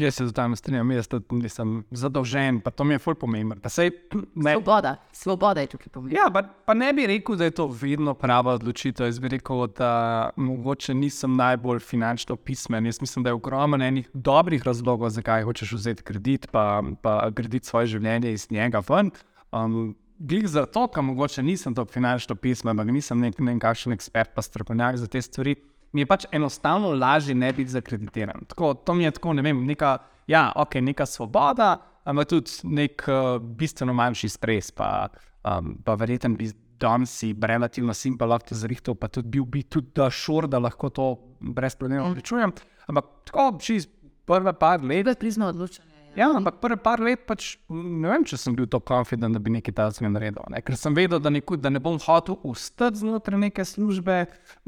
[0.00, 3.56] Jaz se z tem strinjam, jaz nisem zadolžen, pa to mi je fulj pomembno.
[3.62, 3.92] Pa sej,
[4.34, 6.18] ne, Svoboda, svoboda je tukaj pomembna.
[6.18, 9.06] ja, pa, pa ne bi rekel, da je to vedno prava odločitev.
[9.06, 12.86] Jaz bi rekel, da mogoče nisem najbolj finančno pismen.
[12.86, 17.66] Jaz mislim, da je ogromno enih dobrih razlogov, zakaj hočeš vzeti kredit, pa, pa graditi
[17.66, 19.10] svoje življenje iz njega ven.
[19.52, 23.92] Um, Glede za to, ker mogoče nisem tako finančno pismen, ampak nisem nek, nek kakšen
[23.92, 25.56] ekspert, pa strokovnjak za te stvari,
[25.94, 28.44] mi je pač enostavno lažje ne biti zakreditiran.
[28.50, 33.06] Tako, to mi je tako, ne vem, neka, ja, okay, neka svoboda, ampak tudi nek
[33.08, 34.72] uh, bistveno manjši stres.
[34.74, 35.08] Pa,
[35.46, 40.10] um, pa verjeten bi danes relativno simpel lahko zrihtel, pa tudi bil bi tudi da
[40.10, 41.08] šor, da lahko to
[41.40, 42.52] brez problemov rečujem.
[42.90, 43.86] Ampak tako, čez
[44.26, 45.04] prve par let.
[45.04, 45.93] Tebe prizna odločanje.
[46.14, 49.50] Ja, ampak prvi par let pač ne vem, če sem bil tako konfident, da bi
[49.56, 50.44] nekaj takega naredil.
[50.52, 50.60] Ne?
[50.62, 54.20] Ker sem vedel, da, neku, da ne bom hotel ustati znotraj neke službe,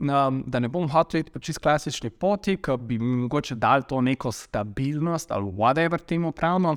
[0.02, 3.86] um, da ne bom hotel iti po čist klasični poti, ki bi mi mogoče dal
[3.86, 6.74] to neko stabilnost ali whatever temu pravimo.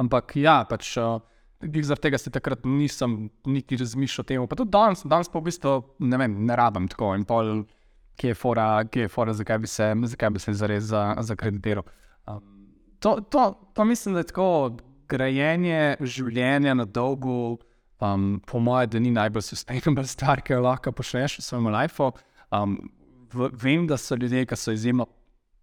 [0.00, 0.96] Ampak ja, pač.
[0.98, 1.20] Uh,
[1.64, 4.42] Zaradi tega se takrat nisem niti razmišljal o tem.
[4.50, 7.62] Pa tudi danes, danes pa v bistvu ne, vem, ne rabim tako in pol,
[8.20, 11.86] ki je fora, ki je fora zakaj bi se, zakaj bi se zares za, zakreditiral.
[12.28, 12.63] Um,
[13.04, 14.76] to, to, to mislim, da je tako
[15.08, 17.58] grajenje življenja na dolgo,
[18.00, 22.14] um, po mojem, da ni najbolj sustainable stvar, ki jo lahko počneš v svojem lifeu.
[22.48, 22.78] Um,
[23.34, 25.08] v, vem, da so ljudje, ki so izjemno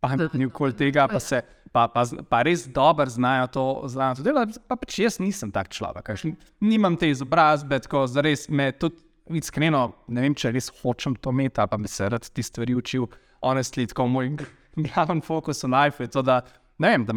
[0.01, 1.41] pametni okoli tega, pa, se,
[1.73, 4.62] pa, pa, pa res dobro znajo to, znajo to delati.
[4.69, 6.30] Pa pač jaz nisem tak človek, veš,
[6.62, 9.01] nimam te izobrazbe, tako zares me tudi.
[9.32, 12.73] Iskreno, ne vem, če res hočem to imeti, ali pa bi se rad ti stvari
[12.75, 13.06] učil.
[13.45, 14.34] Honestly, tako moj
[14.75, 16.41] glavni fokus v life je to, da,
[16.82, 17.13] ne vem, da,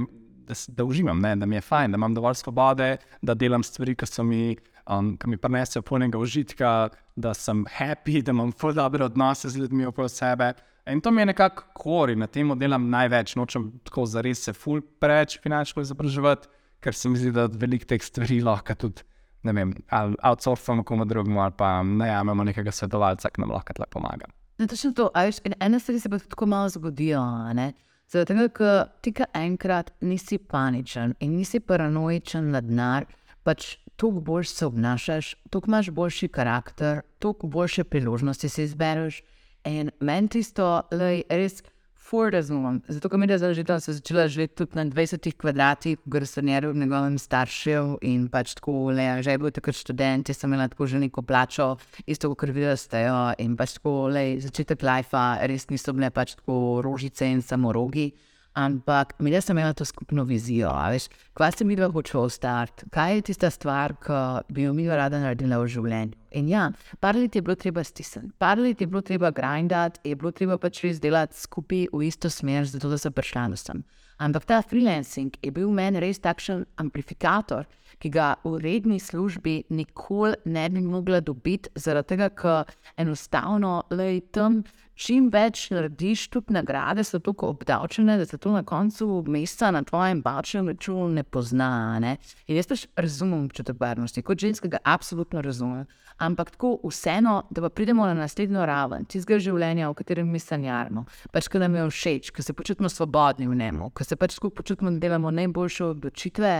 [0.48, 3.96] da, da uživam, ne, da mi je fajn, da imam dovolj svobode, da delam stvari,
[3.96, 4.56] ki, so mi,
[4.90, 6.74] um, ki mi prinesejo polnega užitka,
[7.16, 10.52] da sem happy, da imam ful dobre odnose z ljudmi okoli sebe.
[10.90, 14.82] In to mi je nekako kori, na tem delam največ, nočem tako zares se ful
[15.00, 16.48] preveč finančno izobraževati,
[16.84, 19.06] ker se mi zdi, da veliko teh stvari lahko tudi.
[19.44, 23.88] Ne vem, ali outsourcamo komu drugemu, ali pa najamemo nekega svetovalca, ki nam lahko tle
[23.92, 24.28] pomaga.
[24.58, 25.08] Ne, točno to.
[25.14, 27.24] a Veš, in ene stvari se pa tako malo zgodijo.
[27.52, 27.72] ne.
[28.12, 33.06] Tega, ker ti ka enkrat nisi paničen in nisi paranoičen na denar,
[33.42, 39.22] pač toliko bolj se obnašaš, toliko imaš boljši karakter, toliko boljše priložnosti si izbereš.
[39.64, 41.62] In meni tisto, lej, res.
[42.04, 42.82] Ful razumem.
[42.88, 46.10] Zato, ker mi je zdaj že tam se začela živeti tudi na 20 kvadratih, v
[46.10, 50.52] Grasonjeru, v njegovem staršev in pač tako, le, že je bil takrat študent, jaz sem
[50.52, 55.48] imela tako že neko plačo, isto kot videla stejo in pač tako, le, začetek lajfa,
[55.48, 58.12] res niso bile pač tako rožice in samorogi.
[58.54, 60.70] Ampak mi sem imela to skupno vizijo.
[60.90, 64.86] Veš, kaj se mi dva hoče ostati, kaj je tista stvar, ki bi jo mi
[64.86, 66.14] rada naredila v življenju.
[66.38, 66.68] In ja,
[67.00, 70.58] par let je bilo treba stisniti, par let je bilo treba grindati, je bilo treba
[70.58, 73.82] pač res delati skupaj v isto smer, zato da sem prišla do sem.
[74.22, 77.66] Ampak ta freelancing je bil meni res takšen amplifikator,
[77.98, 84.20] ki ga v redni službi nikoli ne bi mogla dobiti, zaradi tega, ker enostavno lej,
[84.34, 84.62] tam
[84.94, 89.82] čim več narediš, tudi nagrade so tako obdavčene, da se to na koncu meseca na
[89.82, 91.98] tvojem bančnem računu ne pozna.
[92.00, 92.16] Ne?
[92.46, 95.86] In jaz pač razumem občutek varnosti, kot ženska ga absolutno razumem.
[96.22, 101.02] Ampak tako vseeno, da pa pridemo na naslednjo raven tistega življenja, v katerem mi sanjarimo,
[101.34, 104.60] pač ki nam je všeč, ki se počutimo svobodni v njemu, ki se pač skupaj
[104.62, 106.52] počutimo, da delamo najboljše odločitve.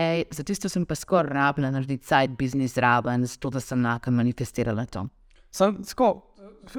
[0.00, 4.14] Ej, za tisto sem pa skoraj rabila narediti side business raven, zato da sem lahko
[4.16, 5.10] manifestirala to.
[5.52, 6.31] Sam, tako,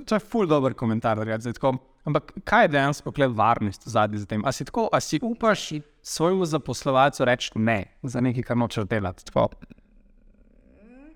[0.05, 1.53] to je ful dober komentar, da rečem.
[1.53, 4.41] tako, Ampak kaj je dejansko kle varnost zadnji za tem?
[4.45, 5.69] A si, tako, a si upaš
[6.01, 9.25] svojemu zaposlovalcu reči ne za nekaj, kar nočeš delati?
[9.25, 9.47] Tako.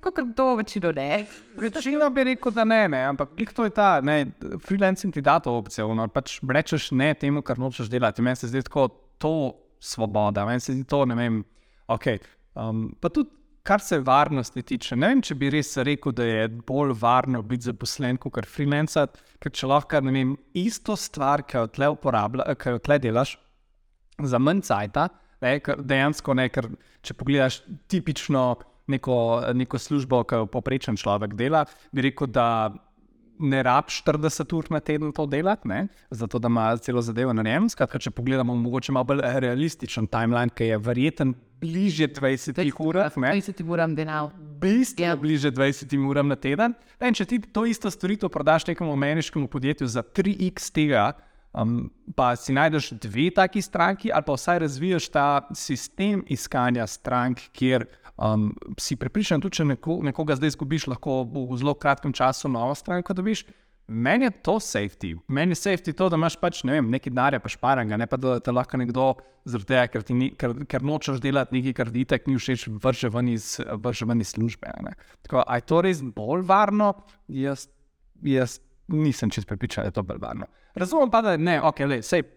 [0.01, 1.25] Kot to večino ne.
[1.57, 4.25] Večina bi rekel, da ne, ne ampak to je ta, ne,
[4.63, 5.91] freelancing ti da to opcijo.
[5.95, 8.21] No, pač rečeš ne temu, kar nočeš delati.
[8.21, 9.33] Meni se zdi tako to
[9.79, 11.43] svoboda, meni se zdi to, ne vem,
[11.87, 12.07] ok.
[12.55, 13.29] Um, pa tudi,
[13.67, 17.67] kar se varnosti tiče, ne vem, če bi res rekel, da je bolj varno biti
[17.67, 19.11] zaposlen kot freelancer,
[19.43, 23.35] ker če lahko, ne vem, isto stvar, ki jo tle uporabljaš, ki jo tle delaš,
[24.23, 25.09] za manj cajta,
[25.43, 26.71] ne, dejansko ne, ker
[27.05, 28.47] če pogledaš tipično
[28.89, 29.17] neko,
[29.57, 32.47] neko službo, ki jo poprečen človek dela, bi rekel, da
[33.37, 37.43] ne rabiš 40 ur na teden to delati, ne, zato da ima celo zadevo na
[37.45, 37.67] njem.
[37.69, 43.31] Skratka, če pogledamo mogoče malo bolj realističen timeline, ki je verjeten bližje 20 urah, ne,
[43.33, 44.31] 20 uram delal.
[44.59, 45.15] bistveno Ja.
[45.15, 46.73] bliže 20 uram na teden.
[47.01, 51.11] In če ti to isto storitev prodaš nekemu ameriškemu podjetju za 3x tega,
[51.53, 57.41] um, pa si najdeš dve taki stranki, ali pa vsaj razviješ ta sistem iskanja strank,
[57.53, 57.85] kjer
[58.17, 62.75] um, si prepričan, tudi če neko, nekoga zdaj izgubiš, lahko v zelo kratkem času novo
[62.75, 63.45] stranko dobiš.
[63.87, 65.13] Meni je to safety.
[65.27, 68.19] Meni je safety to, da imaš pač ne vem, nekaj denarja, pa šparanga, ne pa
[68.19, 69.13] da te lahko nekdo
[69.47, 73.11] zaradi tega, ker, ni, ker, ker nočeš delati nekaj, kar ti tek ni všeč, vrže
[73.13, 74.73] ven iz, vrže ven iz službe.
[74.83, 74.91] ne.
[75.23, 76.93] Tako, a je to res bolj varno?
[77.31, 77.69] Jaz,
[78.27, 78.59] jaz
[78.91, 80.51] nisem čest prepričan, da je to bolj varno.
[80.75, 82.27] Razumem pa, da ne, ok, le, sej.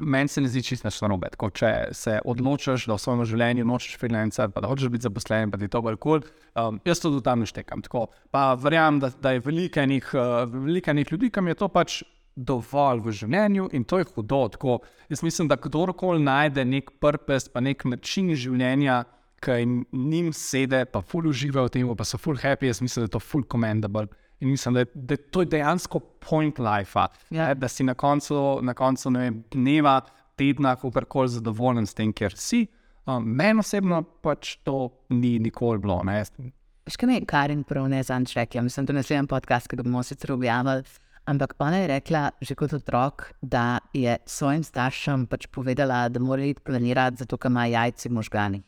[0.00, 1.28] Meni se ne zdi čisto nič narobe.
[1.34, 5.52] Tako, Če se odločiš, da v svojem življenju nočeš freelancer, pa da hočeš biti zaposlen,
[5.52, 7.84] pa ti to bolj kul, cool, um, jaz to tudi tam ne štekam.
[7.84, 11.68] Tako, pa verjamem, da, da je veliko enih, uh, veliko enih ljudi, jim je to
[11.68, 12.00] pač
[12.36, 14.46] dovolj v življenju in to je hudo.
[14.56, 14.78] Tako,
[15.12, 19.02] jaz mislim, da kdorkoli najde nek purpose, pa nek način življenja,
[19.42, 23.10] ki jim sede, pa ful uživa v tem, pa so ful happy, jaz mislim, da
[23.10, 24.06] je to ful commendable.
[24.42, 26.98] In mislim, da je, da je to dejansko point life,
[27.30, 27.54] Ja.
[27.54, 30.00] da si na koncu, na koncu ne vem, dneva,
[30.36, 32.66] tedna, kako zadovoljen s tem, ker si.
[33.06, 36.00] Um, Meni osebno pač to ni nikoli bilo.
[36.04, 36.24] Ne?
[36.90, 39.86] Kaj mi je Karin prav ne zanč rekla, mislim, da je naslednji podcast, ki ga
[39.86, 40.82] bomo sicer objavili.
[41.24, 46.42] Ampak ona je rekla že kot otrok, da je svojim staršem pač povedala, da mora
[46.42, 48.62] iti planirati, zato ker ima jajce v možganih.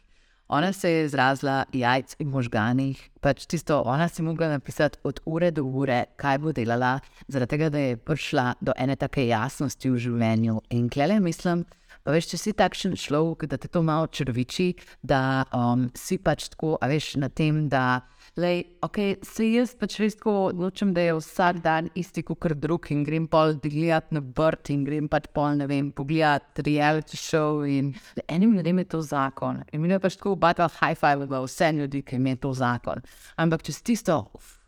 [0.49, 5.51] Ona se je izrazila jajc v možganih, pač tisto, ona si mogla napisati od ure
[5.51, 9.97] do ure, kaj bo delala, zaradi tega, da je prišla do ene take jasnosti v
[9.97, 10.61] življenju.
[10.77, 15.45] In klele mislim, Pa veš, če si takšen človek, da te to malo črviči, da
[15.57, 18.05] um, si pač tako, a veš, na tem, da
[18.41, 22.91] lej, okay, se jaz pač res tako odločim, da je vsak dan isti kot drug
[22.93, 27.63] in grem pol gledati na vrt in grem pač pol, ne vem, pogledati reality show
[27.65, 27.95] in
[28.29, 29.63] enim ljudem je to zakon.
[29.73, 33.05] In mi je pač tako battle high five, vse ljudi, ki jim je to zakon.
[33.41, 34.59] Ampak če si tisto, uf,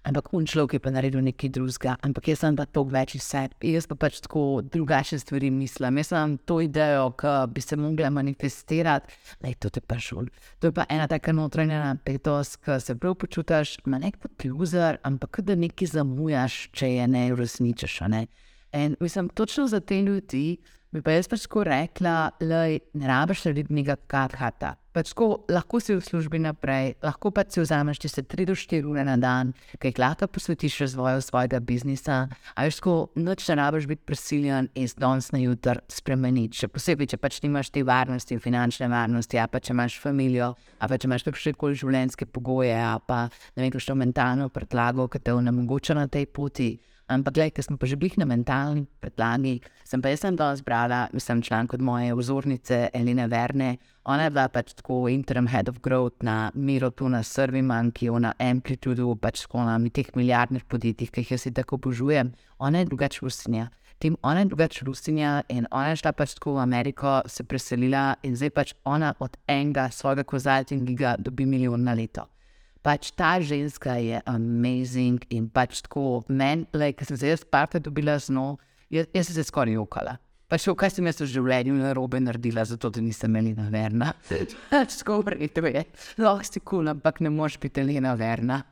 [0.00, 3.52] Ampak un človek je pa naredil nekaj drugega, ampak jaz sem pa to več sebe,
[3.68, 6.00] jaz pa pač tako drugačne stvari mislim.
[6.00, 9.12] Jaz sem to idejo, ki bi se mogla manifestirati,
[9.44, 10.30] da je to te pa šul.
[10.60, 14.96] To je pa ena taka notranja napetost, ki se prav počutiš, ima nek kot loser,
[15.04, 18.00] ampak da nekaj zamujaš, če je ne uresničiš.
[18.08, 18.24] Ne?
[18.72, 20.58] In mislim, točno za te ljudi
[20.90, 24.74] bi pa jaz pač tako rekla, da ne rabiš narediti nekega karhata.
[24.90, 28.56] Pač tako, lahko si v službi naprej, lahko pa si vzameš če se 3 do
[28.58, 32.24] 4 ure na dan, ki jih lahko posvetiš razvoju svojega biznisa.
[32.58, 36.58] A veš, tako, noč ne rabiš biti prisiljen iz danes na jutr spremeniti.
[36.58, 40.90] Še posebej, če pač nimaš te varnosti, finančne varnosti, a pa če imaš familijo, a
[40.90, 45.22] pa če imaš kakšne koli življenjske pogoje, a pa ne vem, kakšno mentalno predlago, ki
[45.22, 46.72] te onemogoča na tej poti.
[47.10, 50.60] Ampak, gledaj, ker smo pa že bili na mentalni predlagi, sem pa jaz sem danes
[50.62, 53.78] brala, mislim, članek od moje vzornice Eline Verne.
[54.06, 58.06] Ona je bila pač tako interim head of growth na Miro, tu na Serviman, ki
[58.06, 62.30] je na Amplitudu, pač tako na teh milijardnih podjetjih, ki jih jaz tako obožujem.
[62.58, 63.70] Ona je drugače rusinja.
[63.98, 68.14] Tim ona je drugače rusinja in ona je šla pač tako v Ameriko, se preselila
[68.22, 72.30] in zdaj pač ona od enega svojega konzultinga dobi milijon na leto.
[72.80, 77.80] Pač ta ženska je amazing in pač tako meni, like, ki sem se jaz parte
[77.80, 78.56] dobila z njo,
[78.88, 80.16] jaz, jaz sem se skoraj jokala.
[80.50, 84.14] Pa še kaj sem jaz v življenju narobe naredila, zato da nisem Elena Verna.
[84.72, 85.84] Tako rekel je,
[86.18, 88.64] lahko si kul, cool, ampak ne moreš biti Elena Verna.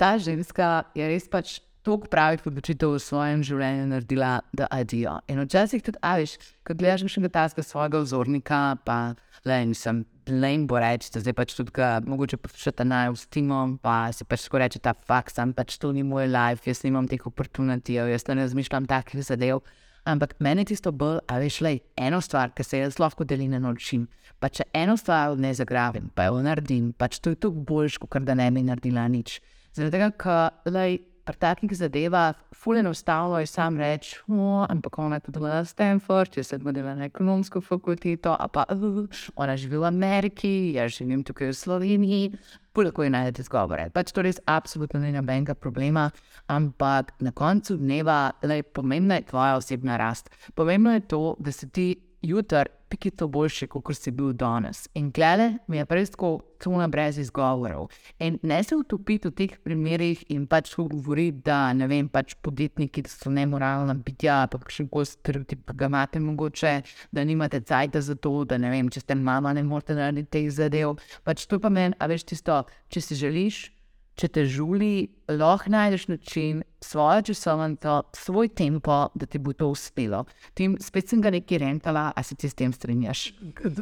[0.00, 5.20] Ta ženska je res pač toliko pravih odločitev v svojem življenju naredila, da adijo.
[5.30, 6.34] In včasih tudi, a veš,
[6.66, 9.14] ko gledaš še nekaj svojega vzornika, pa
[9.46, 10.04] le nisem.
[10.26, 14.26] Lame bo reči, da zdaj pač tudi, ga, mogoče poslušate naj v Steamu, pa si
[14.26, 18.10] pač tako reče ta faks, sam pač to ni moj life, jaz nimam teh oportunitijev,
[18.10, 19.62] jaz ne razmišljam takih zadev.
[20.06, 23.54] Ampak meni je tisto bolj, a veš, le eno stvar, ki se jaz lahko delim
[23.54, 24.08] na nočim.
[24.42, 28.26] Pa če eno stvar ne zagravim, pa jo naredim, pač to je toliko boljš, kot
[28.26, 29.38] da ne bi naredila nič.
[29.78, 35.26] Zaradi tega, ker pri takih zadevah, fully enostavno je sam reči, oh, ampak ona je
[35.26, 39.02] tudi bila na Stanford, jaz sem delala na ekonomsko fakulteto, a pa uh,
[39.36, 42.32] ona živi v Ameriki, jaz živim tukaj v Sloveniji.
[42.76, 43.88] Lahko je najdete zgovore.
[43.88, 46.10] Pač to res absolutno ni nobenega problema,
[46.52, 50.28] ampak na koncu dneva le, pomembna je tvoja osebna rast.
[50.54, 51.86] Pomembno je to, da si ti
[52.20, 54.86] jutri pikito boljši, kot si bil danes.
[54.94, 57.90] In glede, mi je res tako tuna brez izgovorov.
[58.18, 63.04] In ne se utopiti v teh primerih in pač govoriti, da ne vem, pač podjetniki
[63.10, 66.74] so nemoralna bitja, pa še koli stereotip, ga imate mogoče,
[67.12, 70.50] da nimate cajta za to, da ne vem, če ste mama, ne morete narediti teh
[70.50, 70.96] zadev.
[71.24, 73.75] Pač to pa meni, a veš tisto, če si želiš.
[74.16, 80.22] Če te žuli, lahko najdeš način, svojo časovnico, svoj tempo, da ti bo to uspelo.
[80.56, 83.26] Tim spet sem ga nekaj rentala, a se ti s tem strinjaš?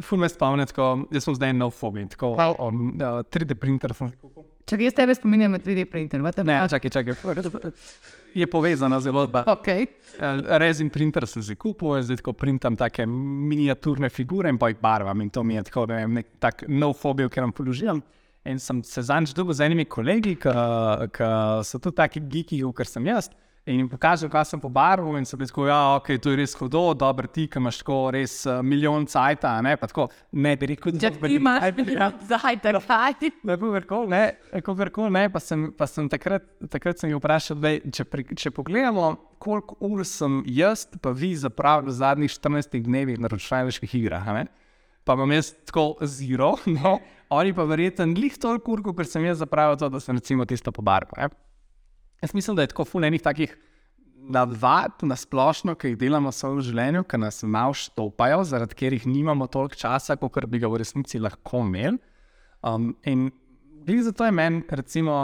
[0.02, 4.10] Ful me spomni, tako, jaz sem zdaj nov fobi, tako um, uh, 3D printer sem
[4.18, 4.48] kupil.
[4.64, 6.42] Če jaz tebe spominjam na 3D printer, veste?
[6.48, 7.70] Ne, čakaj, čakaj.
[8.34, 9.44] Je povezana zgodba.
[9.52, 9.70] Ok.
[10.64, 15.22] Rezin printer sem si kupil, zdaj tako printam take miniaturne figure in pa jih barvam.
[15.22, 18.02] In to mi je tako, da je nek tak nov fobijo, ker vam položim.
[18.44, 21.30] In sem se zanj dobil z enimi kolegi, ki
[21.64, 23.30] so tudi taki geeki, kot sem jaz.
[23.64, 26.52] In jim pokažem, kaj sem pobarval, in so bili tako, ja, ok, to je res
[26.58, 30.04] hudo, dobro, ti, ki imaš tako res uh, milijon cajta, ne, pa tako,
[30.36, 31.62] ne bi rekel, da ti imaš
[32.28, 33.30] zajtrk, kaj ti?
[33.40, 34.20] Ne, kakorkoli, ne,
[34.66, 38.52] kakorkoli, ne, pa sem, pa sem takrat, takrat sem jih vprašal, da če, pri- če
[38.52, 44.28] pogledamo, koliko ur sem jaz, pa vi zapravili v zadnjih 14 dnevih na računalniških igrah,
[44.36, 44.44] ne?
[45.04, 46.98] pa imam jaz tako zero, no?
[47.34, 50.72] Oni pa verjetno glih toliko ur, kot sem jaz zapravil to, da sem recimo tisto
[50.72, 51.32] pobarval.
[52.22, 53.56] Jaz mislim, da je tako fulejnih takih
[54.24, 59.06] navad na splošno, ki jih delamo v svojem življenju, ki nas malo štopajo, zaradi katerih
[59.08, 61.98] nimamo toliko časa, kot bi ga v resnici lahko imeli.
[62.64, 63.28] Um, in
[63.84, 65.18] glede zato je meni, recimo,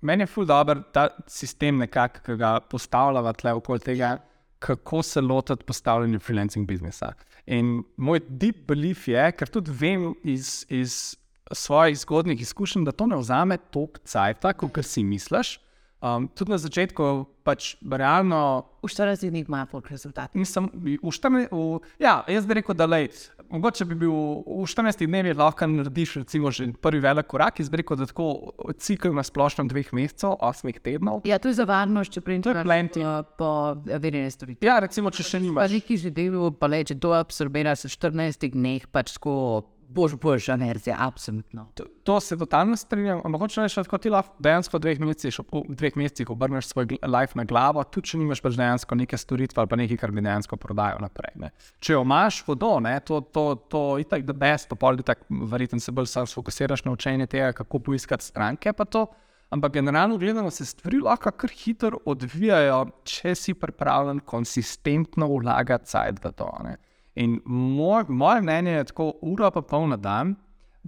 [0.00, 4.16] meni je ful dobr ta sistem, nekako, ki ga postavljamo tle okoli tega,
[4.58, 7.12] kako se lotiti postavljanja freelancing biznisa.
[7.46, 11.16] In moj deep belief je, ker tudi vem iz, iz
[11.52, 15.58] svojih zgodnih izkušenj, da to ne vzame toliko časa, kot si misliš.
[15.96, 20.34] Um, tudi na začetku, pač realno V 40 dneh ima folk rezultat.
[20.36, 23.08] Mislim, v 14, v, ja, jaz bi rekel, da lej,
[23.48, 24.12] mogoče bi bil
[24.44, 27.58] v 14 dneh lahko narediš recimo, že prvi velik korak.
[27.58, 31.24] Jaz bi rekel, da tako cikl na splošno dveh mesecev, osmih tednov.
[31.24, 32.52] Ja, to je za varnost, če je plenty.
[32.52, 33.50] prideš po
[33.88, 34.68] verjene storitve.
[34.68, 35.74] Ja, recimo, če še Pa nimaš.
[35.80, 40.54] neki že delu, pa le, če to absorbiraš v 14 dneh, pač tako boš boljša
[40.54, 41.66] verzija, absolutno.
[41.74, 45.38] To, to se totalno strinjam, ampak hočeš reči, da ti lahko dejansko v dveh mesecih,
[45.52, 49.62] v dveh mesecih obrneš svoj life na glavo, tudi če nimaš pač dejansko neke storitve
[49.62, 51.36] ali pa nekaj, kar bi dejansko prodajal naprej.
[51.42, 51.52] Ne.
[51.80, 55.46] Če jo imaš vodo, ne, to, to, to je tako, da best, pa pol tako
[55.52, 58.72] verjetno se bolj fokusiraš na učenje tega, kako poiskati stranke.
[58.72, 59.06] pa to.
[59.50, 66.24] Ampak generalno gledano se stvari lahko kar hitro odvijajo, če si pripravljen konsistentno vlagati cajt
[66.24, 66.48] v to.
[66.66, 66.76] Ne.
[67.16, 70.34] In moj, moje mnenje je tako, ura pa pol na dan,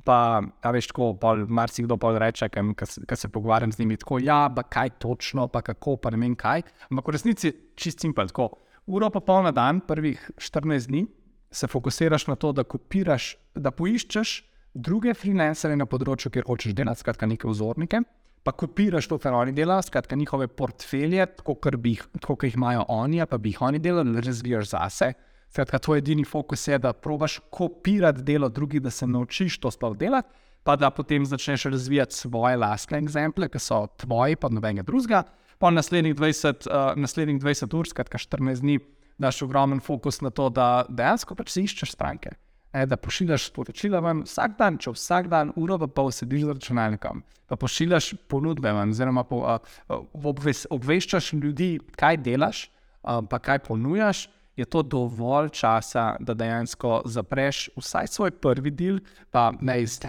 [0.04, 1.14] pa a veš, tako
[1.48, 5.96] marsikdo pol reče, ki se pogovarjam z njimi, tako ja, pa kaj točno, pa kako,
[5.96, 6.62] pa ne vem kaj.
[6.90, 8.28] Ampak v resnici je čist simpel.
[8.28, 8.50] Tako,
[8.86, 11.06] uro pa pol na dan, prvih 14 dni,
[11.50, 14.36] se fokusiraš na to, da kopiraš, da poiščeš
[14.74, 18.02] druge freelancere na področju, kjer hočeš delati, skratka, neke vzornike.
[18.44, 22.46] Pa kopiraš to, kar oni delajo, skratka, njihove portfelje, tako kot bi jih, tako, kot
[22.48, 25.10] jih imajo oni, pa bi jih oni delali, razvijaš zase.
[25.48, 29.96] Skratka, tvoj edini fokus je, da probaš kopirati delo drugih, da se naučiš to sploh
[29.96, 30.28] delati,
[30.62, 35.22] pa da potem začneš razvijati svoje lastne exemple, ki so tvoji, pa nobenega drugega.
[35.58, 38.78] Pa naslednjih 20, uh, naslednjih 20 ur, skratka 14 dni,
[39.18, 42.36] daš ogromen fokus na to, da dejansko pač si iščeš stranke.
[42.72, 46.54] E, da pošiljaš sporočila ven vsak dan, če vsak dan uro pa pol sediš za
[46.58, 53.40] računalnikom, pa pošiljaš ponudbe ven, oziroma po, uh, obves, obveščaš ljudi, kaj delaš, uh, pa
[53.40, 54.26] kaj ponujaš,
[54.58, 58.98] je to dovolj časa, da dejansko zapreš vsaj svoj prvi del,
[59.30, 60.00] pa ne iz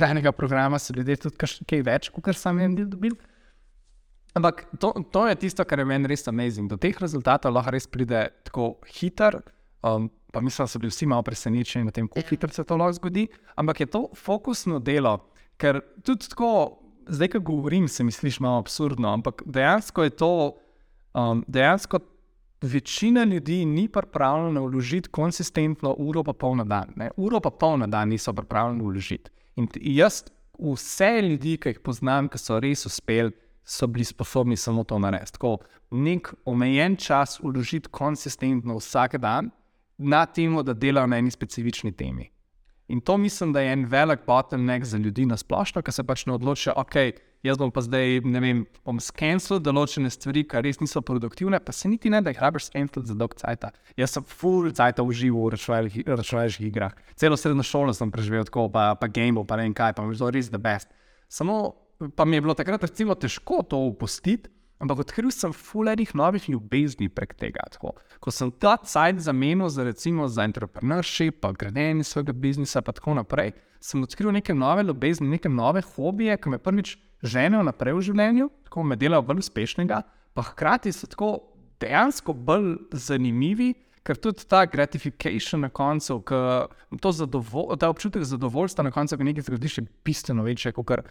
[0.00, 3.16] enega programa, so ljudje tudi kaj več, kot sem en del dobil.
[4.38, 6.70] Ampak to, to je tisto, kar je meni res amazing.
[6.70, 9.42] Do teh rezultatov lahko res pride tako hiter.
[9.84, 12.78] Um, pa mislim, da so bili vsi malo presenečeni nad tem, kako hitro se to
[12.80, 13.26] lahko zgodi.
[13.60, 15.18] Ampak je to fokusno delo,
[15.60, 16.78] ker tudi tako,
[17.10, 20.32] zdaj, ko govorim, se mi sliši malo absurdno, ampak dejansko je to,
[21.18, 22.00] um, dejansko
[22.62, 26.92] večina ljudi ni pripravljena vložiti konsistentno uro pa pol na dan.
[26.96, 27.10] Ne?
[27.16, 29.30] Uro pa pol na dan niso pripravljeni vložiti.
[29.56, 30.22] In jaz,
[30.58, 33.32] vse ljudi, ki jih poznam, ki so res uspeli,
[33.64, 35.32] so bili sposobni samo to narediti.
[35.32, 35.58] Tako
[35.90, 39.50] nek omejen čas vložiti konsistentno vsak dan
[39.98, 42.30] na temo, da delajo na eni specifični temi.
[42.88, 46.26] In to mislim, da je en velik bottleneck za ljudi na splošno, ki se pač
[46.26, 46.96] ne odločijo, ok,
[47.42, 51.74] jaz bom pa zdaj, ne vem, bom skenil določene stvari, ki res niso produktivne, pa
[51.74, 53.68] se niti ne, da jih rabiš skenil za dolg cajt.
[53.98, 55.58] Jaz sem full cajt užival v
[56.16, 56.94] računalniških- igrah.
[57.16, 60.14] Celo srednjo šolo sem preživel tako, pa, pa game, pa ne vem kaj, pa mi
[60.14, 60.88] je bilo res the best.
[61.28, 61.74] Samo
[62.16, 64.50] pa mi je bilo takrat recimo težko to opustiti.
[64.82, 67.62] Ampak odkril sem fulerih novih ljubezni prek tega.
[67.70, 67.92] Tako.
[68.18, 73.14] Ko sem ta cajt zamenil za, recimo, za entrepreneurship, pa gradenje svojega biznisa, pa tako
[73.14, 78.04] naprej, sem odkril neke nove ljubezni, neke nove hobije, ki me prvič ženijo naprej v
[78.10, 80.02] življenju, tako me delajo bolj uspešnega,
[80.34, 81.32] pa hkrati so tako
[81.82, 83.72] dejansko bolj zanimivi.
[84.02, 86.38] Ker tudi ta gratification na koncu, ke
[86.98, 91.04] to zadovo, ta občutek zadovoljstva na koncu, ko nekaj zgodiš, je bistveno večje kot kar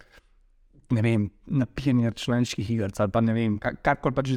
[0.92, 4.34] ne vem, napijanje računalniških iger ali pa ne vem, ka- karkoli pač,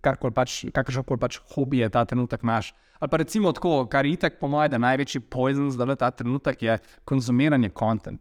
[0.00, 2.72] karkoli pač, kakršnokoli pač hobije ta trenutek imaš.
[3.00, 6.62] Ali pa recimo tako, kar je itak po mojem, da največji poison zdaj ta trenutek
[6.62, 8.12] je konzumiranje konta.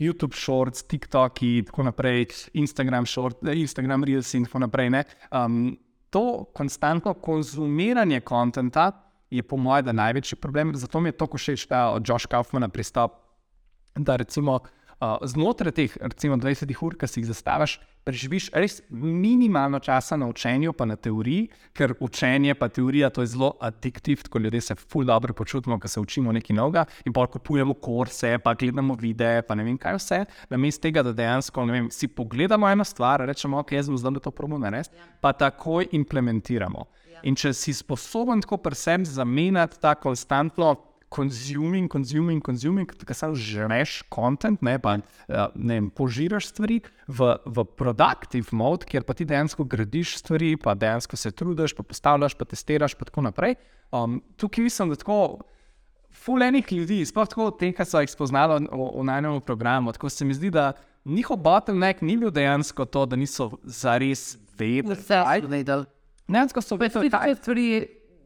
[0.00, 4.90] YouTube shorts, TikTok in tako naprej, Instagram shorts, Instagram reels in tako naprej.
[5.30, 5.76] Um,
[6.10, 8.90] to konstantno konzumiranje konta
[9.30, 10.74] je po mojem, da največji problem.
[10.74, 13.26] Zato mi je to všeč ta od Josh Kaufmana pristop
[13.98, 14.60] da recimo
[15.00, 17.76] uh, znotraj teh, recimo 20 ur, ki si jih zastaviš,
[18.06, 23.32] preživiš res minimalno časa na učenju, pa na teoriji, ker učenje pa teorija to je
[23.34, 27.26] zelo addiktivno, tako ljudje se ful dobro počutimo, ko se učimo nekaj novega in pa
[27.26, 30.24] kupujemo kurse, pa gledamo videe, pa ne vem kaj vse.
[30.50, 34.30] Namesto tega, da dejansko vem, si pogledamo eno stvar, rečemo, ok, jaz bom zdaj to
[34.30, 36.86] promo narediti, pa takoj implementiramo.
[37.26, 40.74] In če si sposoben tako presem zamenjati ta konstantno
[41.16, 47.32] consuming, consuming, consuming, ki samo žreš kontent, ne pa uh, ne vem, požiraš stvari v,
[47.46, 52.36] v productive mode, kjer pa ti dejansko gradiš stvari, pa dejansko se trudiš, pa postavljaš,
[52.36, 53.56] pa testiraš, pa tako naprej.
[53.94, 55.20] Um, tukaj mislim, da tako.
[56.16, 59.92] Fulejnih ljudi, sploh tako te, ki so jih spoznali v, v najnovejšem programu.
[59.92, 60.70] Tako se mi zdi, da
[61.04, 64.96] njihov bottleneck ni bil dejansko to, da niso zares vedeli.
[64.96, 65.84] Vse so vedeli.
[66.28, 67.66] Dejansko so vedeli, kaj je stvari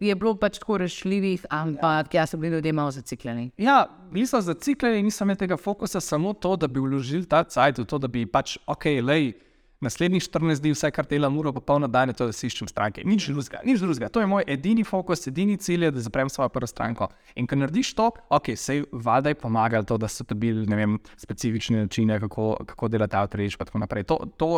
[0.01, 3.51] je bilo pač tako rešljivih, ampak ja, so bili ljudje malo zacikljeni.
[3.57, 7.79] Ja, bili so zacikljeni, nisem imel tega fokusa samo to, da bi vložili ta cajt
[7.79, 9.33] v to, da bi pač ok, lej
[9.81, 13.03] naslednjih 14 dni, vse kar delam, uro pa polno dan, to, da si iščem stranke.
[13.07, 14.11] Nič drugega, nič drugega.
[14.13, 17.09] To je moj edini fokus, edini cilj, je, da zaprem svojo prvo stranko.
[17.41, 21.87] In ko narediš to, ok, se je valjda pomagal to, da so dobili vem, specifične
[21.87, 24.05] načine, kako, kako delati avtorejš in tako naprej.
[24.11, 24.51] To, to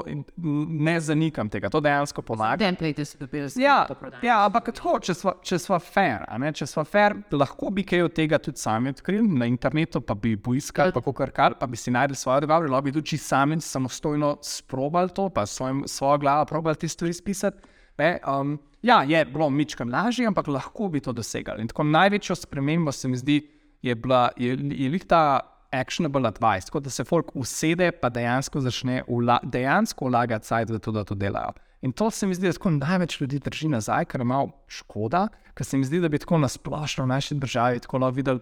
[0.86, 2.58] ne zanikam tega, to dejansko pomaga.
[2.64, 3.62] Template so dobili vse.
[3.62, 3.86] Ja,
[4.22, 6.26] ja, ampak tako, če smo, če smo fair,
[6.58, 10.34] če smo fair, lahko bi kaj od tega tudi sami odkrili na internetu, pa bi
[10.36, 14.34] poiskali, pa, kar, kar, pa bi si najdel svoje dobro, lahko bi tudi sami samostojno
[14.42, 17.68] sprobali to, pa svojim, svojo glavo probali te stvari spisati.
[17.98, 21.62] Ne, um, ja, je bilo mičkam lažje, ampak lahko bi to dosegali.
[21.62, 23.40] In tako največjo spremembo se mi zdi,
[23.82, 25.40] je bila je, je ta
[25.72, 30.78] actionable advice, tako da se folk usede, pa dejansko začne ula, dejansko vlagati sajt v
[30.78, 31.52] to, da to delajo.
[31.82, 35.26] In to se mi zdi, da tako največ ljudi drži nazaj, ker je malo škoda,
[35.54, 38.40] ker se mi zdi, da bi tako nasplošno v naši državi tako lahko videli.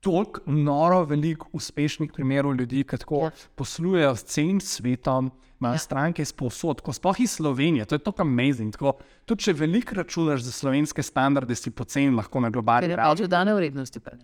[0.00, 3.30] Toliko noro, veliko uspešnih primerov ljudi, ki tako ja.
[3.54, 5.30] poslujejo s celim svetom,
[5.60, 5.78] imajo ja.
[5.78, 8.72] stranke iz posod, ko sploh iz Slovenije, to je tako amazing.
[8.72, 8.94] Tako,
[9.28, 12.96] tudi če veliko računaš za slovenske standarde, si poceni lahko na globalni ravni.
[12.96, 14.16] Pravno, dodane vrednosti pa.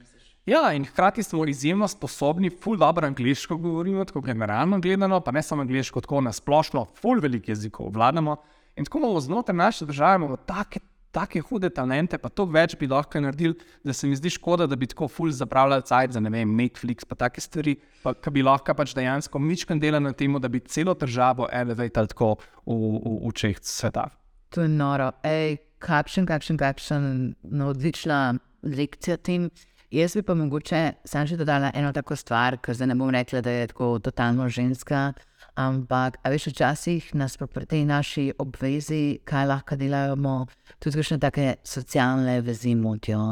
[0.47, 5.43] Ja, in hkrati smo izjemno sposobni, ful dobro angliško govorimo, tako generalno gledano, pa ne
[5.43, 8.37] samo angliško, tako na splošno, ful veliko jezikov vladamo.
[8.77, 10.81] In tako imamo znotraj naše države take
[11.17, 14.77] tako hude talente, pa to več bi lahko naredili, da se mi zdi škoda, da
[14.77, 18.77] bi tako ful zapravljal cajt za ne vem, Netflix, pa take stvari, pa bi lahko
[18.77, 22.35] pač dejansko mičken delal na tem, da bi celo državo elevatal tako
[22.67, 24.11] v, v, v čeh sveta.
[24.55, 27.09] To je noro, ej, kakšen, kakšen, kakšen,
[27.43, 28.37] no, odlična
[28.67, 29.49] lekcija tem.
[29.95, 33.41] Jaz bi pa mogoče sam še dodala eno tako stvar, ker zdaj ne bom rekla,
[33.41, 35.13] da je tako totalno ženska.
[35.57, 40.35] Ampak, veš, včasih nas pa pri tej naši obvezi, kaj lahko delamo,
[40.77, 43.23] tudi kakšne take socialne vezi motijo,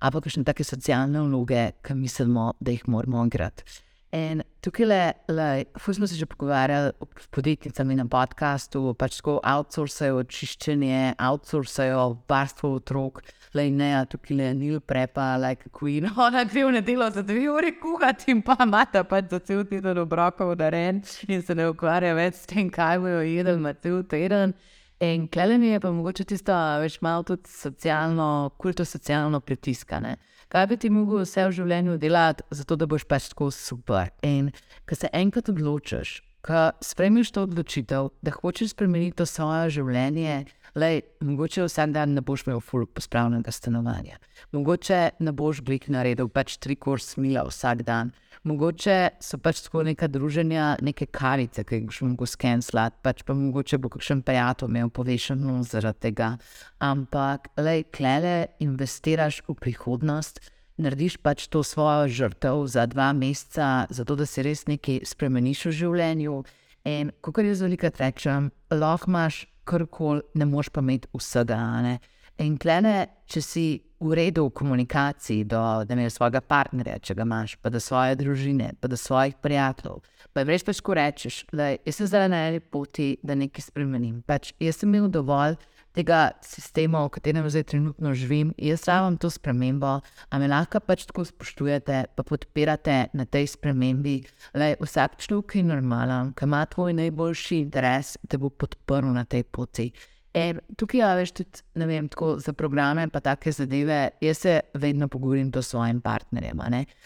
[0.00, 3.87] ampak kakšne take socialne vloge, ki mislimo, da jih moramo igrati.
[4.12, 10.22] In tukaj le, le smo se že pogovarjali s podjetnicami na podkastu, pač tako outsourcajo
[10.24, 13.20] čiščenje, outsourcajo varstvo otrok,
[13.52, 17.74] le ne, tukaj le nil prepa, like queen, ona gre v nedelo za dve uri
[17.76, 22.40] kuhati in pa imata pač za cel teden obrokov naren in se ne ukvarja več
[22.40, 24.56] s tem, kaj bojo jedli na cel teden.
[25.04, 30.16] In klelenje je pa mogoče tisto več malo tudi socialno, kulto-socialno pritiskane
[30.48, 34.10] kaj bi ti mogel vse v življenju delati, zato da boš pač tako super.
[34.22, 34.50] In
[34.88, 40.44] ko se enkrat odločiš, ko spremiš to odločitev, da hočeš spremeniti to svoje življenje.
[40.78, 44.18] Lej, mogoče vsak dan ne boš imel fulg pospravljenega stanovanja,
[44.52, 48.12] mogoče ne boš blik naredil pač tri kurs mila vsak dan,
[48.46, 53.34] mogoče so pač tako neka druženja, neke karice, ki jih boš lahko skenslati, pač pa
[53.34, 56.30] mogoče bo kakšen prijatelj imel povešeno zaradi tega.
[56.78, 60.38] Ampak, lej, klele investiraš v prihodnost,
[60.78, 65.76] narediš pač to svojo žrtev za dva meseca, zato da se res nekaj spremeniš v
[65.82, 66.40] življenju.
[66.86, 71.58] In kot jaz velikokrat rečem, lahko imaš karkoli, ne moš pa imeti vsega.
[71.84, 71.98] Ne?
[72.44, 72.94] In klene,
[73.26, 73.66] če si
[73.98, 75.60] v redu v komunikaciji do
[76.14, 79.98] svojega partnerja, če ga imaš, pa do svoje družine, pa do svojih prijateljev,
[80.32, 84.22] pa veš, pač ko rečeš, da sem zdaj na eni poti, da nekaj spremenim.
[84.22, 85.58] Pač jaz sem imel dovolj
[85.96, 89.98] tega sistema, v katerem zdaj trenutno živim, jaz rabim to spremembo,
[90.30, 94.20] a me lahko pač tako spoštujete, pa podpirate na tej spremembi.
[94.54, 99.44] Le, vsak človek je normalen, ki ima tvoj najboljši interes, te bo podprl na tej
[99.48, 99.90] poti.
[100.36, 103.98] In tukaj je več tudi, ne vem, tako za programe, pa take zadeve.
[104.22, 106.60] Jaz se vedno pogovorim s svojim partnerjem.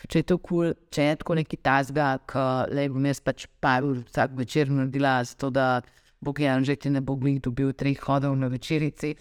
[0.09, 3.47] Če je to kul, cool, če je tako neki tasga, ki le bom jaz pač
[3.87, 5.69] ur vsak večer naredila, zato da.
[6.23, 9.17] Bog je že ti ne bo bil dobil treh hodov na večerici.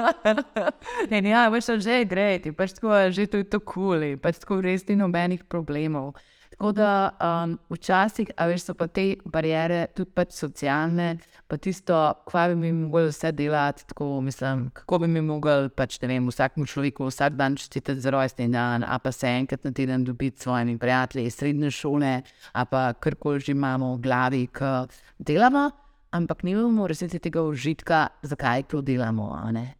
[1.10, 4.02] ne, ne, ja, veš, že je gre, ti pač tako, že to je to kul,
[4.18, 6.18] pač tako res ni nobenih problemov.
[6.50, 11.12] Tako da um, včasih, a veš, so pa te barijere tudi pač socialne,
[11.46, 11.94] pa tisto,
[12.26, 16.26] kva bi mi mogli vse delati, tako mislim, kako bi mi mogli pač, ne vem,
[16.26, 20.40] vsakmu človeku vsak dan čestitati za rojstni dan, a pa se enkrat na teden dobiti
[20.40, 22.16] s svojimi prijatelji iz srednje šole,
[22.52, 24.74] a pa karkoli že imamo v glavi, ki
[25.22, 25.70] delamo
[26.10, 29.30] ampak nimamo resnici tega užitka, zakaj to delamo.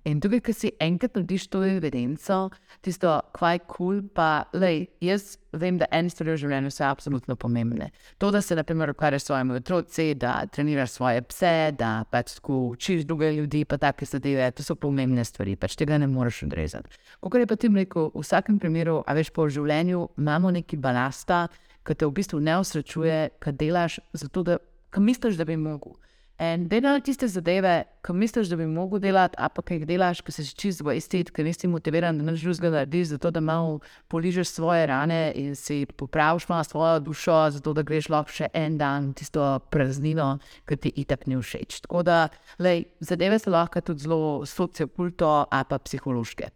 [0.04, 2.50] In tukaj, ki si enkrat narediš to evidenco,
[2.80, 6.84] tisto, kaj je kul, cool, pa lej, jaz vem, da ene stvari v življenju so
[6.86, 7.90] absolutno pomembne.
[8.22, 13.02] To, da se, naprimer, ukvarjaš s svojimi otroci, da treniraš svoje pse, da pač učiš
[13.08, 17.00] druge ljudi, pa take zadeve, to so pomembne stvari, pač tega ne moreš odrezati.
[17.20, 21.48] Kot je pa ti rekel, v vsakem primeru, a veš, po življenju imamo neki balasta,
[21.86, 24.60] ki te v bistvu ne osrečuje, ki delaš zato, da.
[24.90, 25.92] Kaj misliš, da bi mogel?
[26.40, 30.32] In delati tiste zadeve, ki misliš, da bi mogel delati, a pa kaj delaš, ki
[30.32, 33.74] se čisto zvesti, ker nisi motiviran, da nečeš drugega narediš, zato da malo
[34.08, 38.78] poližeš svoje rane in si popraviš malo svojo dušo, zato da greš lahko še en
[38.80, 41.82] dan tisto praznino, ki ti itak ni všeč.
[41.84, 42.22] Tako da
[42.58, 46.48] lej, zadeve so lahko tudi zelo sociokulto, a pa psihološke.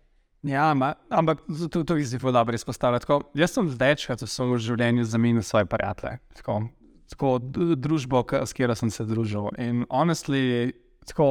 [0.49, 3.20] Ja, ma, ampak to, to je zelo dobro izpostavljati.
[3.37, 6.62] Jaz sem zdaj, če sem v življenju zamenil svoje prijatelje tako
[7.77, 9.51] družbo, s katero sem se družil.
[9.59, 10.73] In honestly,
[11.07, 11.27] tako,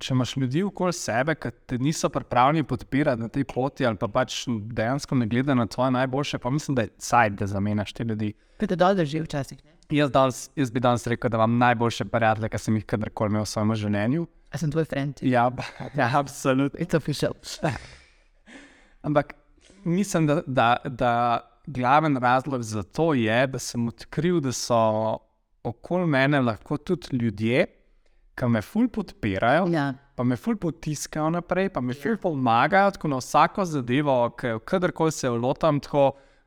[0.00, 4.08] če imaš ljudi okoli sebe, ki te niso pripravljeni podpirati na tej poti, ali pa
[4.08, 8.04] pač dejansko ne gledajo na tvoje najboljše, pa mislim, da je cajt, da zamenjaš te
[8.08, 8.32] ljudi.
[8.58, 9.60] Pete dol drži včasih.
[9.92, 13.44] Jaz, danes, jaz bi danes rekel, da imam najboljše prijatelje, ki sem jih kadarkoli imel
[13.44, 14.26] v svojem življenju.
[14.52, 15.20] A sem tvoj friend.
[15.24, 15.50] Ja,
[15.98, 16.80] ja absolutno.
[16.80, 17.36] It's official.
[19.02, 19.34] Ampak
[19.84, 21.12] mislim, da, da, da
[21.66, 25.18] glaven razlog za to je, da sem odkril, da so
[25.64, 27.66] okoli mene lahko tudi ljudje,
[28.34, 29.92] ki me ful podpirajo, ja.
[30.16, 34.18] pa me ful potiskajo naprej, pa me ful pomagajo na vsako zadevo,
[34.64, 35.80] kadarkoli se lotam.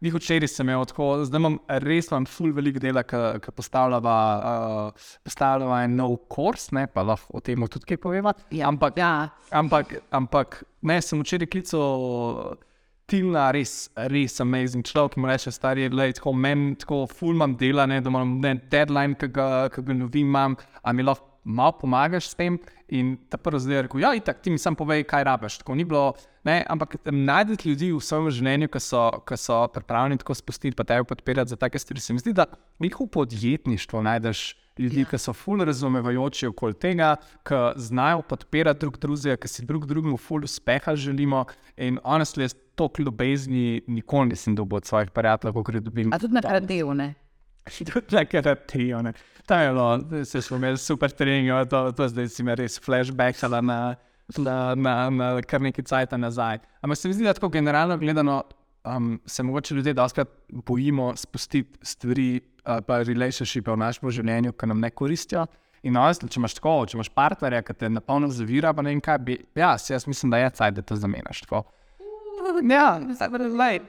[0.04, 5.06] Vi včeraj sem imel tako, zdaj imam res imam ful veliko dela, ki postavljava, uh,
[5.24, 8.28] postavljava en nov kurs, ne, pa lahko o tem tudi kaj povem.
[8.52, 9.30] Ja, ampak, ja.
[9.56, 12.60] ampak, ampak ne, sem včeraj klical.
[13.06, 17.86] Tilna, res, res amazing človek, ki mu reče, stari je, tako meni, tako fulmam dela,
[17.86, 21.78] ne, da imam ne, deadline, ki ga, ki ga novim imam, a mi lahko malo
[21.78, 22.58] pomagaš s tem.
[22.90, 25.60] In ta prvi zdaj rekel, ja, itak, ti mi sam povej, kaj rabiš.
[25.62, 26.14] Tako ni bilo,
[26.46, 30.86] ne, ampak najdete ljudi v svojem življenju, ki so, ki so pripravljeni tako spustiti, pa
[30.86, 32.02] te podpirati za take stvari.
[32.02, 32.50] Se mi zdi, da
[32.82, 34.48] jih v podjetništvu najdeš
[34.80, 35.10] ljudi, ja.
[35.10, 37.16] ki so ful razumevajoči okoli tega,
[37.48, 41.46] ki znajo podpirati drug drugega, ki si drug drugemu ful uspeha želimo.
[41.78, 46.14] In honestly, toliko ljubezni, nikoli nisem dobil od svojih prijateljev, kot jih dobim.
[46.14, 47.14] A tudi na karantenu, ne?
[47.94, 49.14] Tudi na karantenu.
[49.46, 53.42] Tam je bilo, se smo imeli super trening, to, to zdaj si mi res flashback
[53.50, 53.62] na,
[54.38, 56.60] na, na, na kar nekaj cajta nazaj.
[56.82, 58.44] Ampak se mi zdi, da tako generalno gledano,
[58.86, 64.82] um, se mogoče ljudje doskrat bojimo spustiti stvari, pa relationshipe v našem življenju, ki nam
[64.84, 65.46] ne koristijo.
[65.86, 69.02] In honestly, če imaš tako, če imaš partnerja, ki te napolno zavira, pa ne vem
[69.06, 71.44] kaj bi, ja, jaz mislim, da je cajt, da to zamenjaš.
[72.66, 73.80] Ja, lej,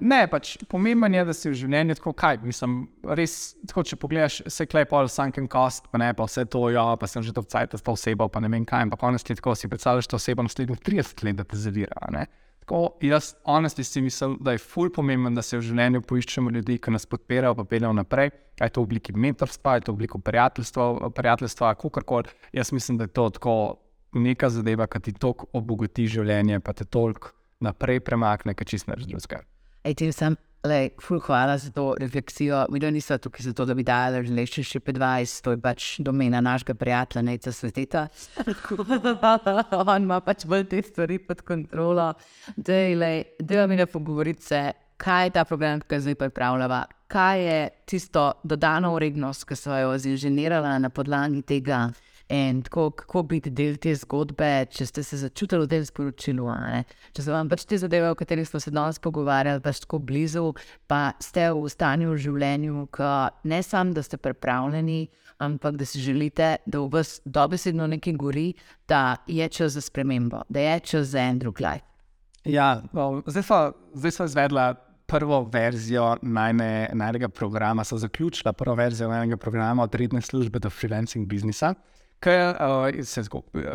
[0.00, 2.40] ne, pač pomemben je, da si v življenju tako kaj.
[2.46, 2.78] Mislim,
[3.18, 7.08] res, tako, če pogledaš, se klepal, sunken cost, pa ne pa vse to, ja, pa
[7.10, 8.88] sem že to vcajt s to osebo, pa ne vem kaj.
[8.88, 12.08] Ampak honestly, tako si predstavljaš to osebo naslednjih 30 let, da te zavira.
[12.16, 12.26] Ne?
[12.62, 16.78] Tako, jaz honestly si mislim, da je ful pomemben, da se v življenju poiščemo ljudi,
[16.78, 18.30] ki nas podpirajo, pa peljejo naprej.
[18.58, 22.30] Kaj je to v obliki mentorstva, je to v obliki prijateljstva, prijateljstva kakorkoli.
[22.54, 23.56] Jaz mislim, da je to tako
[24.14, 29.06] neka zadeva, ki ti toliko obogati življenje, pa te toliko naprej premakne, kaj čist neč
[29.08, 29.42] drugega.
[29.82, 32.66] Ej, ti sem, le, ful, hvala za to refleksijo.
[32.70, 37.22] Mi nismo tukaj zato, da bi dali še 25, to je pač domena našega prijatelja,
[37.22, 38.06] neca svetita.
[39.92, 42.12] On ima pač bolj te stvari pod kontrolo.
[42.56, 44.62] Dej, le, dej mi ne pogovoriti se,
[45.02, 46.84] kaj je ta program, ki zdaj pripravljava.
[47.12, 51.88] Kaj je tisto dodano vrednost, ki so jo zinženirala na podlagi tega,
[52.32, 56.46] in tako, kako biti del te zgodbe, če ste se začutili v tem sporočilu.
[57.12, 60.46] Če so vam pač te zadeve, o katerih smo se danes pogovarjali, pač tako blizu,
[60.88, 63.10] pa ste v stanju v življenju, ki
[63.52, 65.04] ne samo, da ste pripravljeni,
[65.44, 68.48] ampak da si želite, da v vas dobesedno nekaj gori,
[68.88, 71.84] da je čas za spremembo, da je čas za en drug life.
[72.48, 74.72] Ja, no, zdaj smo izvedli.
[75.12, 81.26] Prvo verzijo najnega programa, so zaključili prvo verzijo najnega programa od redne službe do freelancing
[81.28, 81.74] biznisa
[82.22, 83.66] kaj uh, se zgodi.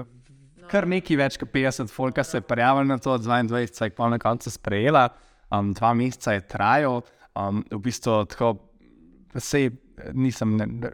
[0.67, 4.09] Kar nekaj več kot 50 folka se je prijavilo na to, 22 se je pa
[4.11, 5.07] na koncu sprejela,
[5.51, 7.01] um, dva meseca je trajal,
[7.39, 8.55] um, v bistvu tako,
[9.39, 9.71] sej,
[10.13, 10.91] nisem, ne,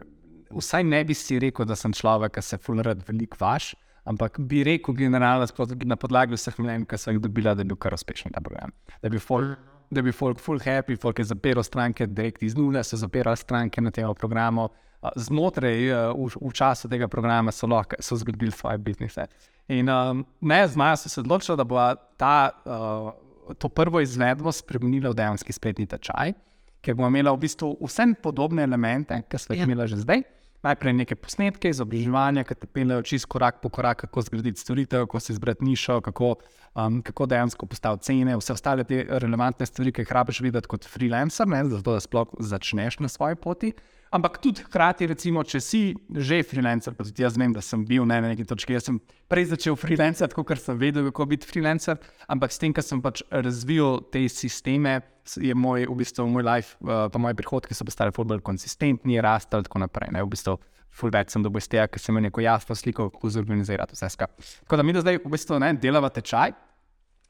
[0.54, 3.72] vsaj ne bi si rekel, da sem človek, ki se fulrad veliko vaš,
[4.04, 5.46] ampak bi rekel generalno,
[5.84, 8.72] na podlagi vseh mnen, ki sem jih dobila, da je bil kar uspešen ta program.
[9.02, 9.58] Da bil folk.
[9.90, 13.80] da bi folk full happy, folk je zapiral stranke, direkt iz nule so zapirali stranke
[13.80, 14.68] na tem programu.
[15.16, 19.26] Znotraj, uh, v, v času tega programa so lahko so zgradili svoje biznise.
[19.68, 21.76] In um, ne, z Majo so se odločili, da bo
[22.16, 26.32] ta, uh, to prvo izvedbo spremenila v dejanski spletni tečaj,
[26.80, 29.68] ker bomo imeli v bistvu vse podobne elemente, ki smo jih Ja.
[29.68, 30.24] imeli že zdaj.
[30.64, 35.20] Najprej neke posnetke, izobraževanja, ki te peljejo čist korak po korak, kako zgraditi storitev, kako
[35.20, 36.30] se izbrati nišo, kako,
[36.72, 40.88] um, kako dejansko postaviti cene, vse ostale te relevantne stvari, ki jih rabiš videti kot
[40.88, 43.74] freelancer, ne, zato da sploh začneš na svoji poti.
[44.14, 45.78] Ampak tudi hkrati, recimo, če si
[46.14, 48.76] že freelancer, tudi jaz vem, da sem bil ne, na neki točki.
[48.76, 49.00] Jaz sem
[49.30, 51.98] prej začel freelancer, tako ker sem vedel, kako biti freelancer,
[52.30, 55.00] ampak s tem, ker sem pač razvil te sisteme,
[55.34, 59.58] je moj, v bistvu, moj life, uh, pa moji prihodki so postali bolj konsistentni, rastli
[59.58, 60.14] in tako naprej.
[60.14, 60.60] Ne, v bistvu,
[60.94, 64.12] Ful več sem dobil iz tega, ker sem imel neko jasno sliko, kako zorganizirati vse
[64.14, 64.52] skupaj.
[64.62, 66.54] Tako da mi zdaj v bistvu ne delava tečaj,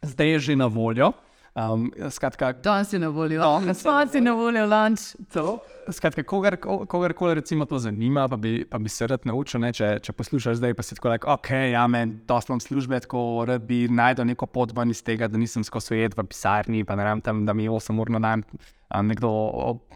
[0.05, 1.15] zdaj je že na voljo.
[1.55, 5.15] Um, skratka, Danes je na voljo, Danes je na danes je na voljo lunch.
[5.31, 5.61] Celo.
[5.93, 9.99] Skratka, kogar, kogarkoli recimo to zanima, pa bi, pa bi se rad naučil, ne, če,
[10.05, 13.67] če poslušaš zdaj, pa si tako rekel, ok, ja, men, dosti imam službe, tako rad
[13.69, 17.09] bi najdel neko pot ven iz tega, da nisem skozi jed v pisarni, pa ne
[17.09, 18.47] vem tam, da mi 8 ur na dan
[19.03, 19.31] nekdo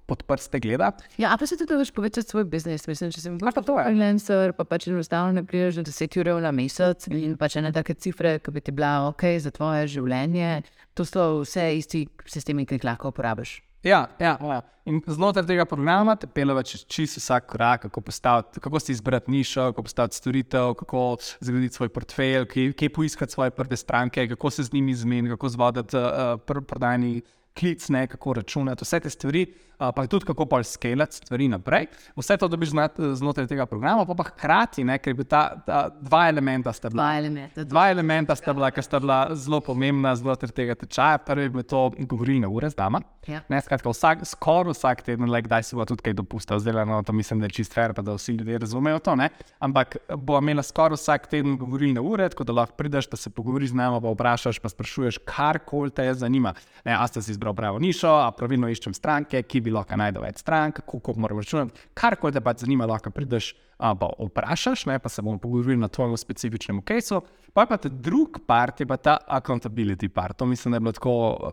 [0.06, 0.92] pod prste gleda.
[1.20, 2.86] Ja, a pa se tudi veš povečati svoj biznis.
[2.88, 3.84] Mislim, če sem pa to je.
[3.84, 7.94] freelancer, pa pač enostavno ne prideš do 10 ur na mesec in pač ene take
[7.94, 10.62] cifre, ki bi ti bila ok za tvoje življenje.
[10.96, 13.58] To so vse isti sistemi, ki jih lahko uporabiš.
[13.82, 14.60] Ja, ja, ja.
[14.88, 19.30] In znotraj tega programa te peleva čez čist vsak korak, kako, postaviti, kako si izbrati
[19.30, 24.50] nišo, kako postaviti storitev, kako zgraditi svoj portfelj, kje, kje poiskati svoje prve stranke, kako
[24.50, 27.20] se z njimi zmeniti, kako zvoditi uh, pr prodajni
[27.58, 29.46] klic, ne, kako računati, vse te stvari,
[29.78, 31.86] pa tudi kako pa skalati stvari naprej.
[32.16, 32.70] Vse to dobiš
[33.14, 37.02] znotraj tega programa, pa, pa hkrati, ne, ker bi ta, ta dva elementa sta bila.
[37.02, 37.64] Dva elementa.
[37.64, 41.18] Dva elementa sta bila, ki sta bila zelo pomembna znotraj tega tečaja.
[41.22, 43.02] Prvi je bilo to govorilne ure z dama.
[43.28, 43.42] Ja.
[43.52, 47.02] Ne, skratka, vsak, skoraj vsak teden, le kdaj se bo tudi kaj dopustil, zdaj no,
[47.04, 49.14] to mislim, da je čist fair, pa da vsi ljudje razumejo to.
[49.20, 49.28] Ne?
[49.60, 53.74] Ampak bo imela skoraj vsak teden govorilne ure, tako da lahko prideš, pa se pogovoriš
[53.74, 56.54] z nami, pa vprašaš, pa sprašuješ, karkoli te zanima.
[56.88, 60.22] Ne, a ste si izbral pravo nišo, a pravilno iščem stranke, ki bi lahko najdel
[60.22, 61.88] več strank, kako moramo računati.
[61.94, 63.54] Karkoli te pač zanima, lahko prideš.
[63.78, 67.22] A, pa vprašaš, ne, pa se bomo pogovorili na tvojem specifičnem casu.
[67.54, 70.36] Pa, pa ta drugi part je pa ta accountability part.
[70.38, 71.52] To mislim, da je bilo tako.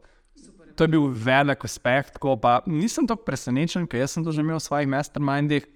[0.76, 4.60] To je bil velik uspeh, tako pa nisem tako presenečen, ker sem to že imel
[4.60, 5.70] v svojih mastermindih.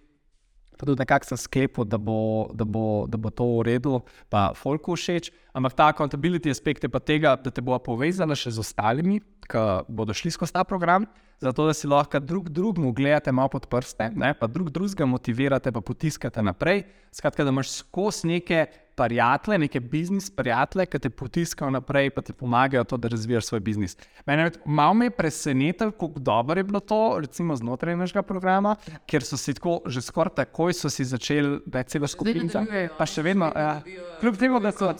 [0.75, 4.51] Pa tudi nekako sem sklepal, da bo, da, bo, da bo to v redu, pa
[4.55, 5.31] folku všeč.
[5.53, 9.19] Ampak ta accountability aspekt je pa tega, da te bo povezala še z ostalimi,
[9.49, 11.07] ki bodo šli skozi ta program,
[11.41, 15.71] zato da si lahko drug drugemu gledate malo pod prste, ne, pa drug drugega motivirate,
[15.71, 16.83] pa potiskate naprej.
[17.11, 18.67] Skratka, da imaš skozi neke
[18.99, 23.59] prijatelje, neke biznis prijatelje, ki te potiskajo naprej, pa ti pomagajo to, da razvijaš svoj
[23.59, 23.95] biznis.
[24.25, 28.75] Mene je malo me je presenetilo, kako dobro je bilo to, recimo znotraj našega programa,
[29.07, 32.43] ker so si tako že skoraj takoj so si začeli, da je cela skupina.
[32.43, 32.89] nadaljujejo.
[32.97, 33.81] Pa še vedno, ja,
[34.19, 34.91] kljub temu, da so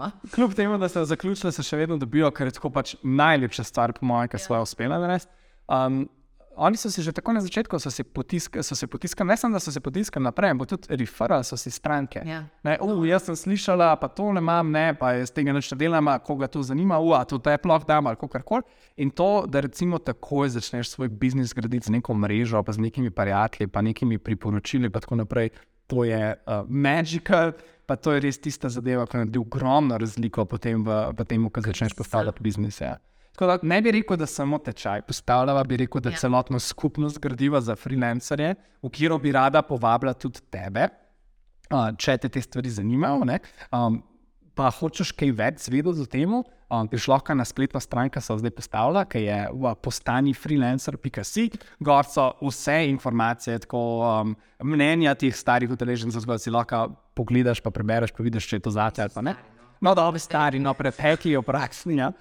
[0.00, 0.30] programa.
[0.34, 3.92] Kljub temu, da so zaključili, se še vedno dobijo, ker je tako pač najlepša stvar,
[3.92, 5.30] po mojem, ki so jo uspela narediti.
[5.68, 6.08] Um,
[6.60, 7.76] oni so si že tako na začetku
[8.12, 11.56] potiskali, so se potiskali, ne samo da so se potiskali naprej, ampak tudi referali so
[11.56, 12.22] si stranke.
[12.26, 12.44] Ja.
[12.62, 16.10] Ne, uh, jaz sem slišala, pa to ne imam, ne, pa jaz tega ne delam,
[16.26, 18.62] koga to zanima, uh, to te ploh dam ali karkoli.
[18.96, 23.10] In to, da recimo takoj začneš svoj biznis graditi z neko mrežo, pa z nekimi
[23.10, 25.50] prijatelji, pa nekimi priporočili, pa tako naprej,
[25.86, 27.52] to je uh, magical.
[27.90, 31.62] Pa to je res tista zadeva, ki naredi ogromno razliko potem v, v tem, ko
[31.64, 32.84] začneš postavljati biznise.
[32.84, 32.98] Ja.
[33.34, 36.20] Tako da ne bi rekel, da samo tečaj postavljava, bi rekel, da Ja.
[36.22, 40.86] celotno skupnost gradiva za freelancerje, v katero bi rada povabila tudi tebe,
[41.72, 43.26] uh, če te te stvari zanimajo.
[43.74, 43.98] Um,
[44.54, 46.30] pa hočeš kaj več zvedeti o tem,
[46.70, 51.50] um, greš lahko na spletno stran, ki se zdaj postavlja, ki je uh, postani freelancer.si,
[51.80, 57.70] gor so vse informacije, tako um, mnenja teh starih udeležencev, da si lahko pogledaš, pa
[57.70, 59.36] prebereš, pa vidiš, če je to zate ali ne.
[59.80, 61.96] No, dobro, stari, no, pretekli v praksi.
[61.96, 62.12] Ja.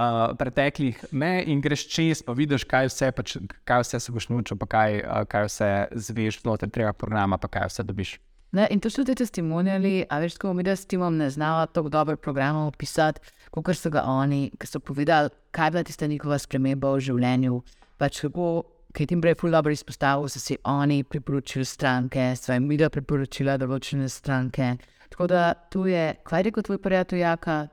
[0.00, 4.12] Uh, preteklih ne, in greš čez, pa vidiš, kaj vse, pa, če- kaj vse se
[4.14, 5.70] boš naučil, pa kaj, uh, kaj vse
[6.06, 8.14] zveš znotraj tega programa, pa kaj vse dobiš.
[8.52, 11.66] Ne, in to so ti testimoniali, a veš, ko mi da s timom ne znava
[11.66, 13.20] tako dobro programov opisati,
[13.50, 17.62] kot so ga oni, ki so povedali, kaj je bila tista njihova sprememba v življenju.
[17.98, 18.46] Pač kako,
[18.94, 23.58] ki je tim prej ful dobro izpostavil, so si oni priporočili stranke, svoje mida priporočila
[23.58, 24.76] določene stranke.
[25.10, 27.68] Tako da tu je, kaj je rekel tvoj prijatelj Jaka,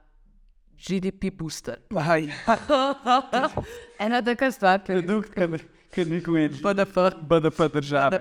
[0.78, 1.78] GDP booster.
[4.04, 5.34] Ena taka stvar, ki je produkt,
[5.94, 6.98] ki ni kujen, BDP.
[7.22, 8.20] BDP države.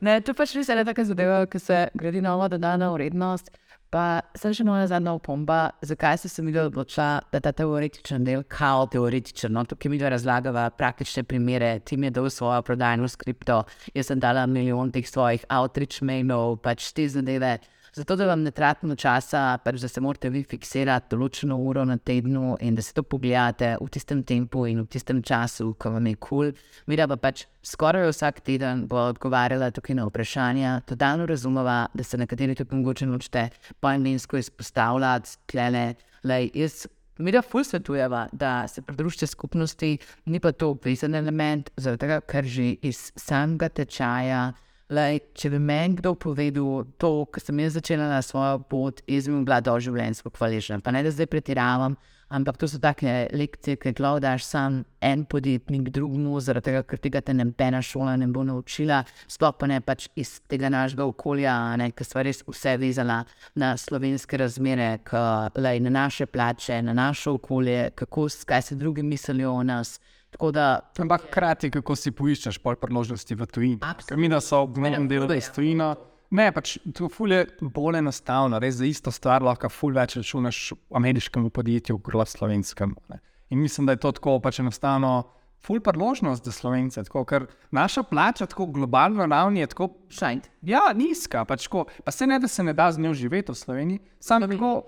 [0.00, 3.50] Ne, to pač res je ena taka zadeva, ki se gradi nova dodana vrednost.
[3.90, 8.44] Pa sem še moja zadnja opomba, zakaj sem se mi odločila, da ta teoretičen del,
[8.46, 13.10] kao teoretičen, no, tukaj mi dva razlagava praktične primere, ti mi je dal svojo prodajno
[13.10, 13.64] skripto,
[13.94, 17.56] jaz sem dala milijon teh svojih outreach mailov, pač te zadeve.
[17.94, 21.96] Zato, da vam ne tratimo časa, pač da se morate vi fiksirati določeno uro na
[21.98, 26.06] tednu in da se to pogledate v tistem tempu in v tistem času, ko vam
[26.06, 26.52] je kul.
[26.52, 26.86] Cool.
[26.86, 30.80] Mi pa pač skoraj vsak teden bo odgovarjala tukaj na vprašanja.
[30.86, 33.48] Totalno razumeva, da se nekateri tukaj mogoče nočete
[33.80, 36.86] poimensko izpostavljati, klele, lej, jaz.
[37.20, 42.20] Mi da ful svetujeva, da se pridružite skupnosti, ni pa to obvezen element, zaradi tega,
[42.24, 44.52] ker že iz samega tečaja.
[44.90, 49.28] Lej, če bi meni kdo povedal to, kar sem jaz začela na svojo pot, jaz
[49.30, 50.80] bi bila doživljenjsko hvaležna.
[50.82, 51.94] Pa ne da zdaj pretiravam,
[52.34, 56.98] ampak to so take lekcije, ki jih daš sam en podjetnik drugemu, zaradi tega, ker
[56.98, 61.54] tega te nobena šola ne bo naučila, sploh pa ne pač iz tega našega okolja,
[61.94, 63.22] ki smo res vse vezali
[63.54, 65.22] na slovenske razmere, k,
[65.54, 70.00] lej, na naše plače, na naše okolje, kako, kaj se drugi mislijo o nas.
[70.38, 73.80] Da, Ampak hkrati, kako si poiščeš pol priložnosti v tujini.
[74.16, 75.94] Mi da so v enem delu tujina.
[76.30, 80.94] Ne, pač to je bolj enostavno, res za isto stvar lahko ful več računaš v
[80.94, 82.94] ameriškem podjetju, kot v slovenskem.
[83.10, 83.18] Ne.
[83.50, 85.24] In mislim, da je to tako pač enostavno,
[85.58, 90.46] ful priložnost za slovence, tako, ker naša plača tako globalno ravni je tako šajnt.
[90.62, 93.58] Ja, nizka, pač tako, pa se ne da se ne da z njo živeti v
[93.58, 94.00] Sloveniji.
[94.20, 94.86] Sam tako,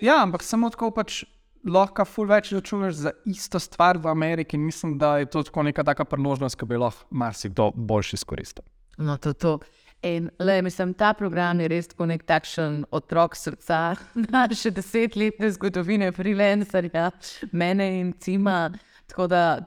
[0.00, 1.24] ja, ampak samo tako pač
[1.66, 4.58] lahko ful več računaš za isto stvar v Ameriki.
[4.58, 8.64] Mislim, da je to tako neka taka priložnost, ki bi lahko marsikdo boljši izkoristil.
[8.98, 9.58] No, to, to.
[10.02, 13.96] In, le, mislim, ta program je res nek takšen otrok srca,
[14.36, 17.10] naše desetletne zgodovine, freelancerja,
[17.52, 18.70] mene in cima.
[19.06, 19.58] Tako da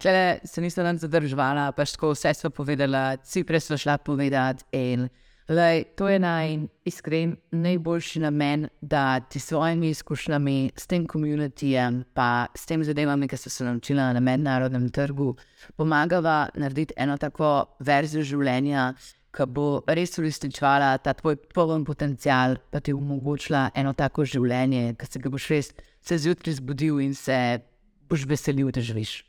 [0.44, 4.66] se nisem zadržala, pač tako vse smo povedala, cipre smo šla povedati.
[5.50, 12.46] Lej, to je najiskren, najboljši namen, da ti s svojimi izkušnjami, s tem komunitijem, pa
[12.56, 15.36] s tem zadevami, ki so se naučila na mednarodnem trgu,
[15.76, 18.94] pomagava narediti eno tako verzijo življenja,
[19.34, 25.10] ki bo res uresničevala ta tvoj poln potencial, pa ti omogočila eno tako življenje, ki
[25.10, 27.60] se ga boš res se zjutraj zbudil in se
[28.10, 29.29] boš veselil, da živiš.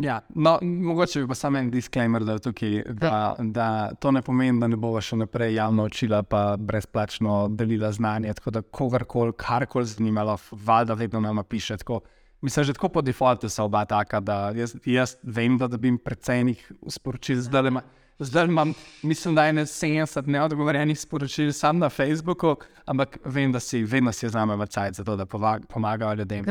[0.00, 4.58] Ja, no, mogoče bi pa samo en disclaimer, da, tukaj, da, da to ne pomeni,
[4.60, 8.34] da ne bomo še naprej javno učila, pa brezplačno delila znanje.
[8.34, 11.76] Tako da kogarkoli, karkoli zanimalo, valjda vedno nama piše.
[11.76, 12.00] Tako,
[12.42, 16.42] mislim, že tako po defaultu so oba taka, da jaz, jaz vem, da dobim precej
[16.50, 17.38] njih sporočil.
[17.46, 17.84] Zdaj, ima,
[18.18, 23.62] zdaj imam, mislim, da je ne 70 neodgovorjenih sporočil sam na Facebooku, ampak vem, da
[23.62, 25.26] si vedno si znamo v cajt za to, da
[25.70, 26.44] pomagajo ljudem.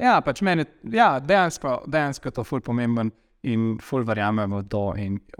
[0.00, 3.12] Ja, pač meni ja, dejansko, dejansko je to ful pomemben
[3.44, 4.84] in ful verjamem v to.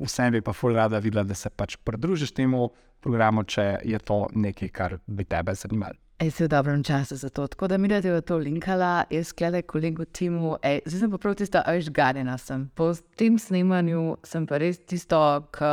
[0.04, 2.68] Vsem bi pa ful rada videla, da se pač pridružiš temu
[3.00, 5.96] programu, če je to nekaj, kar bi tebe zanimalo.
[6.20, 9.32] Jaz sem v dobrem času za to, tako da mi da ti to linkala, jaz
[9.32, 12.66] gledam kolegu Timu, ej, zdaj sem pa prav tisto, ajš gadena sem.
[12.76, 15.16] Po tem snemanju sem pa res tisto,
[15.56, 15.72] ki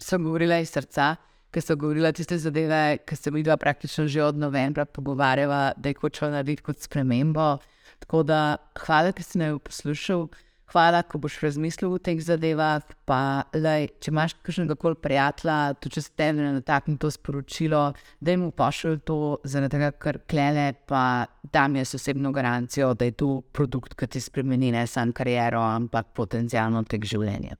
[0.00, 1.10] sem govorila iz srca,
[1.52, 5.92] ki so govorila tiste zadeve, ki se mi dva praktično že od novembra pogovarjava, da
[5.92, 7.58] je hočela narediti kot spremembo.
[8.04, 10.26] Tako da, hvala, da si me poslušal,
[10.72, 12.84] hvala, ko boš razmislil o teh zadevah.
[13.08, 17.82] Pa, lej, če imaš kakšnega koli prijatelja, tudi če se te ne natakne to sporočilo,
[18.20, 23.08] da jim pošilj to, zaradi tega, ker klele, pa da mi jaz osebno garancijo, da
[23.08, 27.56] je to produkt, ki ti spremeni ne samo kariero, ampak potencialno tek življenje.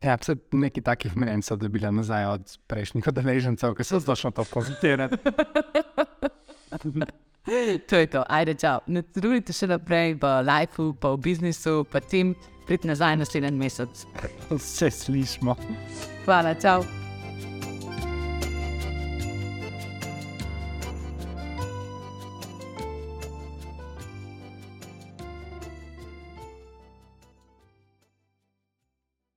[0.00, 4.46] Ja, vse nekaj takih mnen so dobili nazaj od prejšnjih odeležencev, ki so zelo to
[4.48, 5.18] komentirali.
[7.88, 8.80] to je to, ajde, čau.
[8.86, 12.34] Ne trudite še naprej v lifeu, pa v biznisu, pa tim,
[12.68, 14.06] pridite nazaj naslednji mesec.
[14.50, 15.56] Vse slišmo.
[16.26, 17.09] Hvala, čau.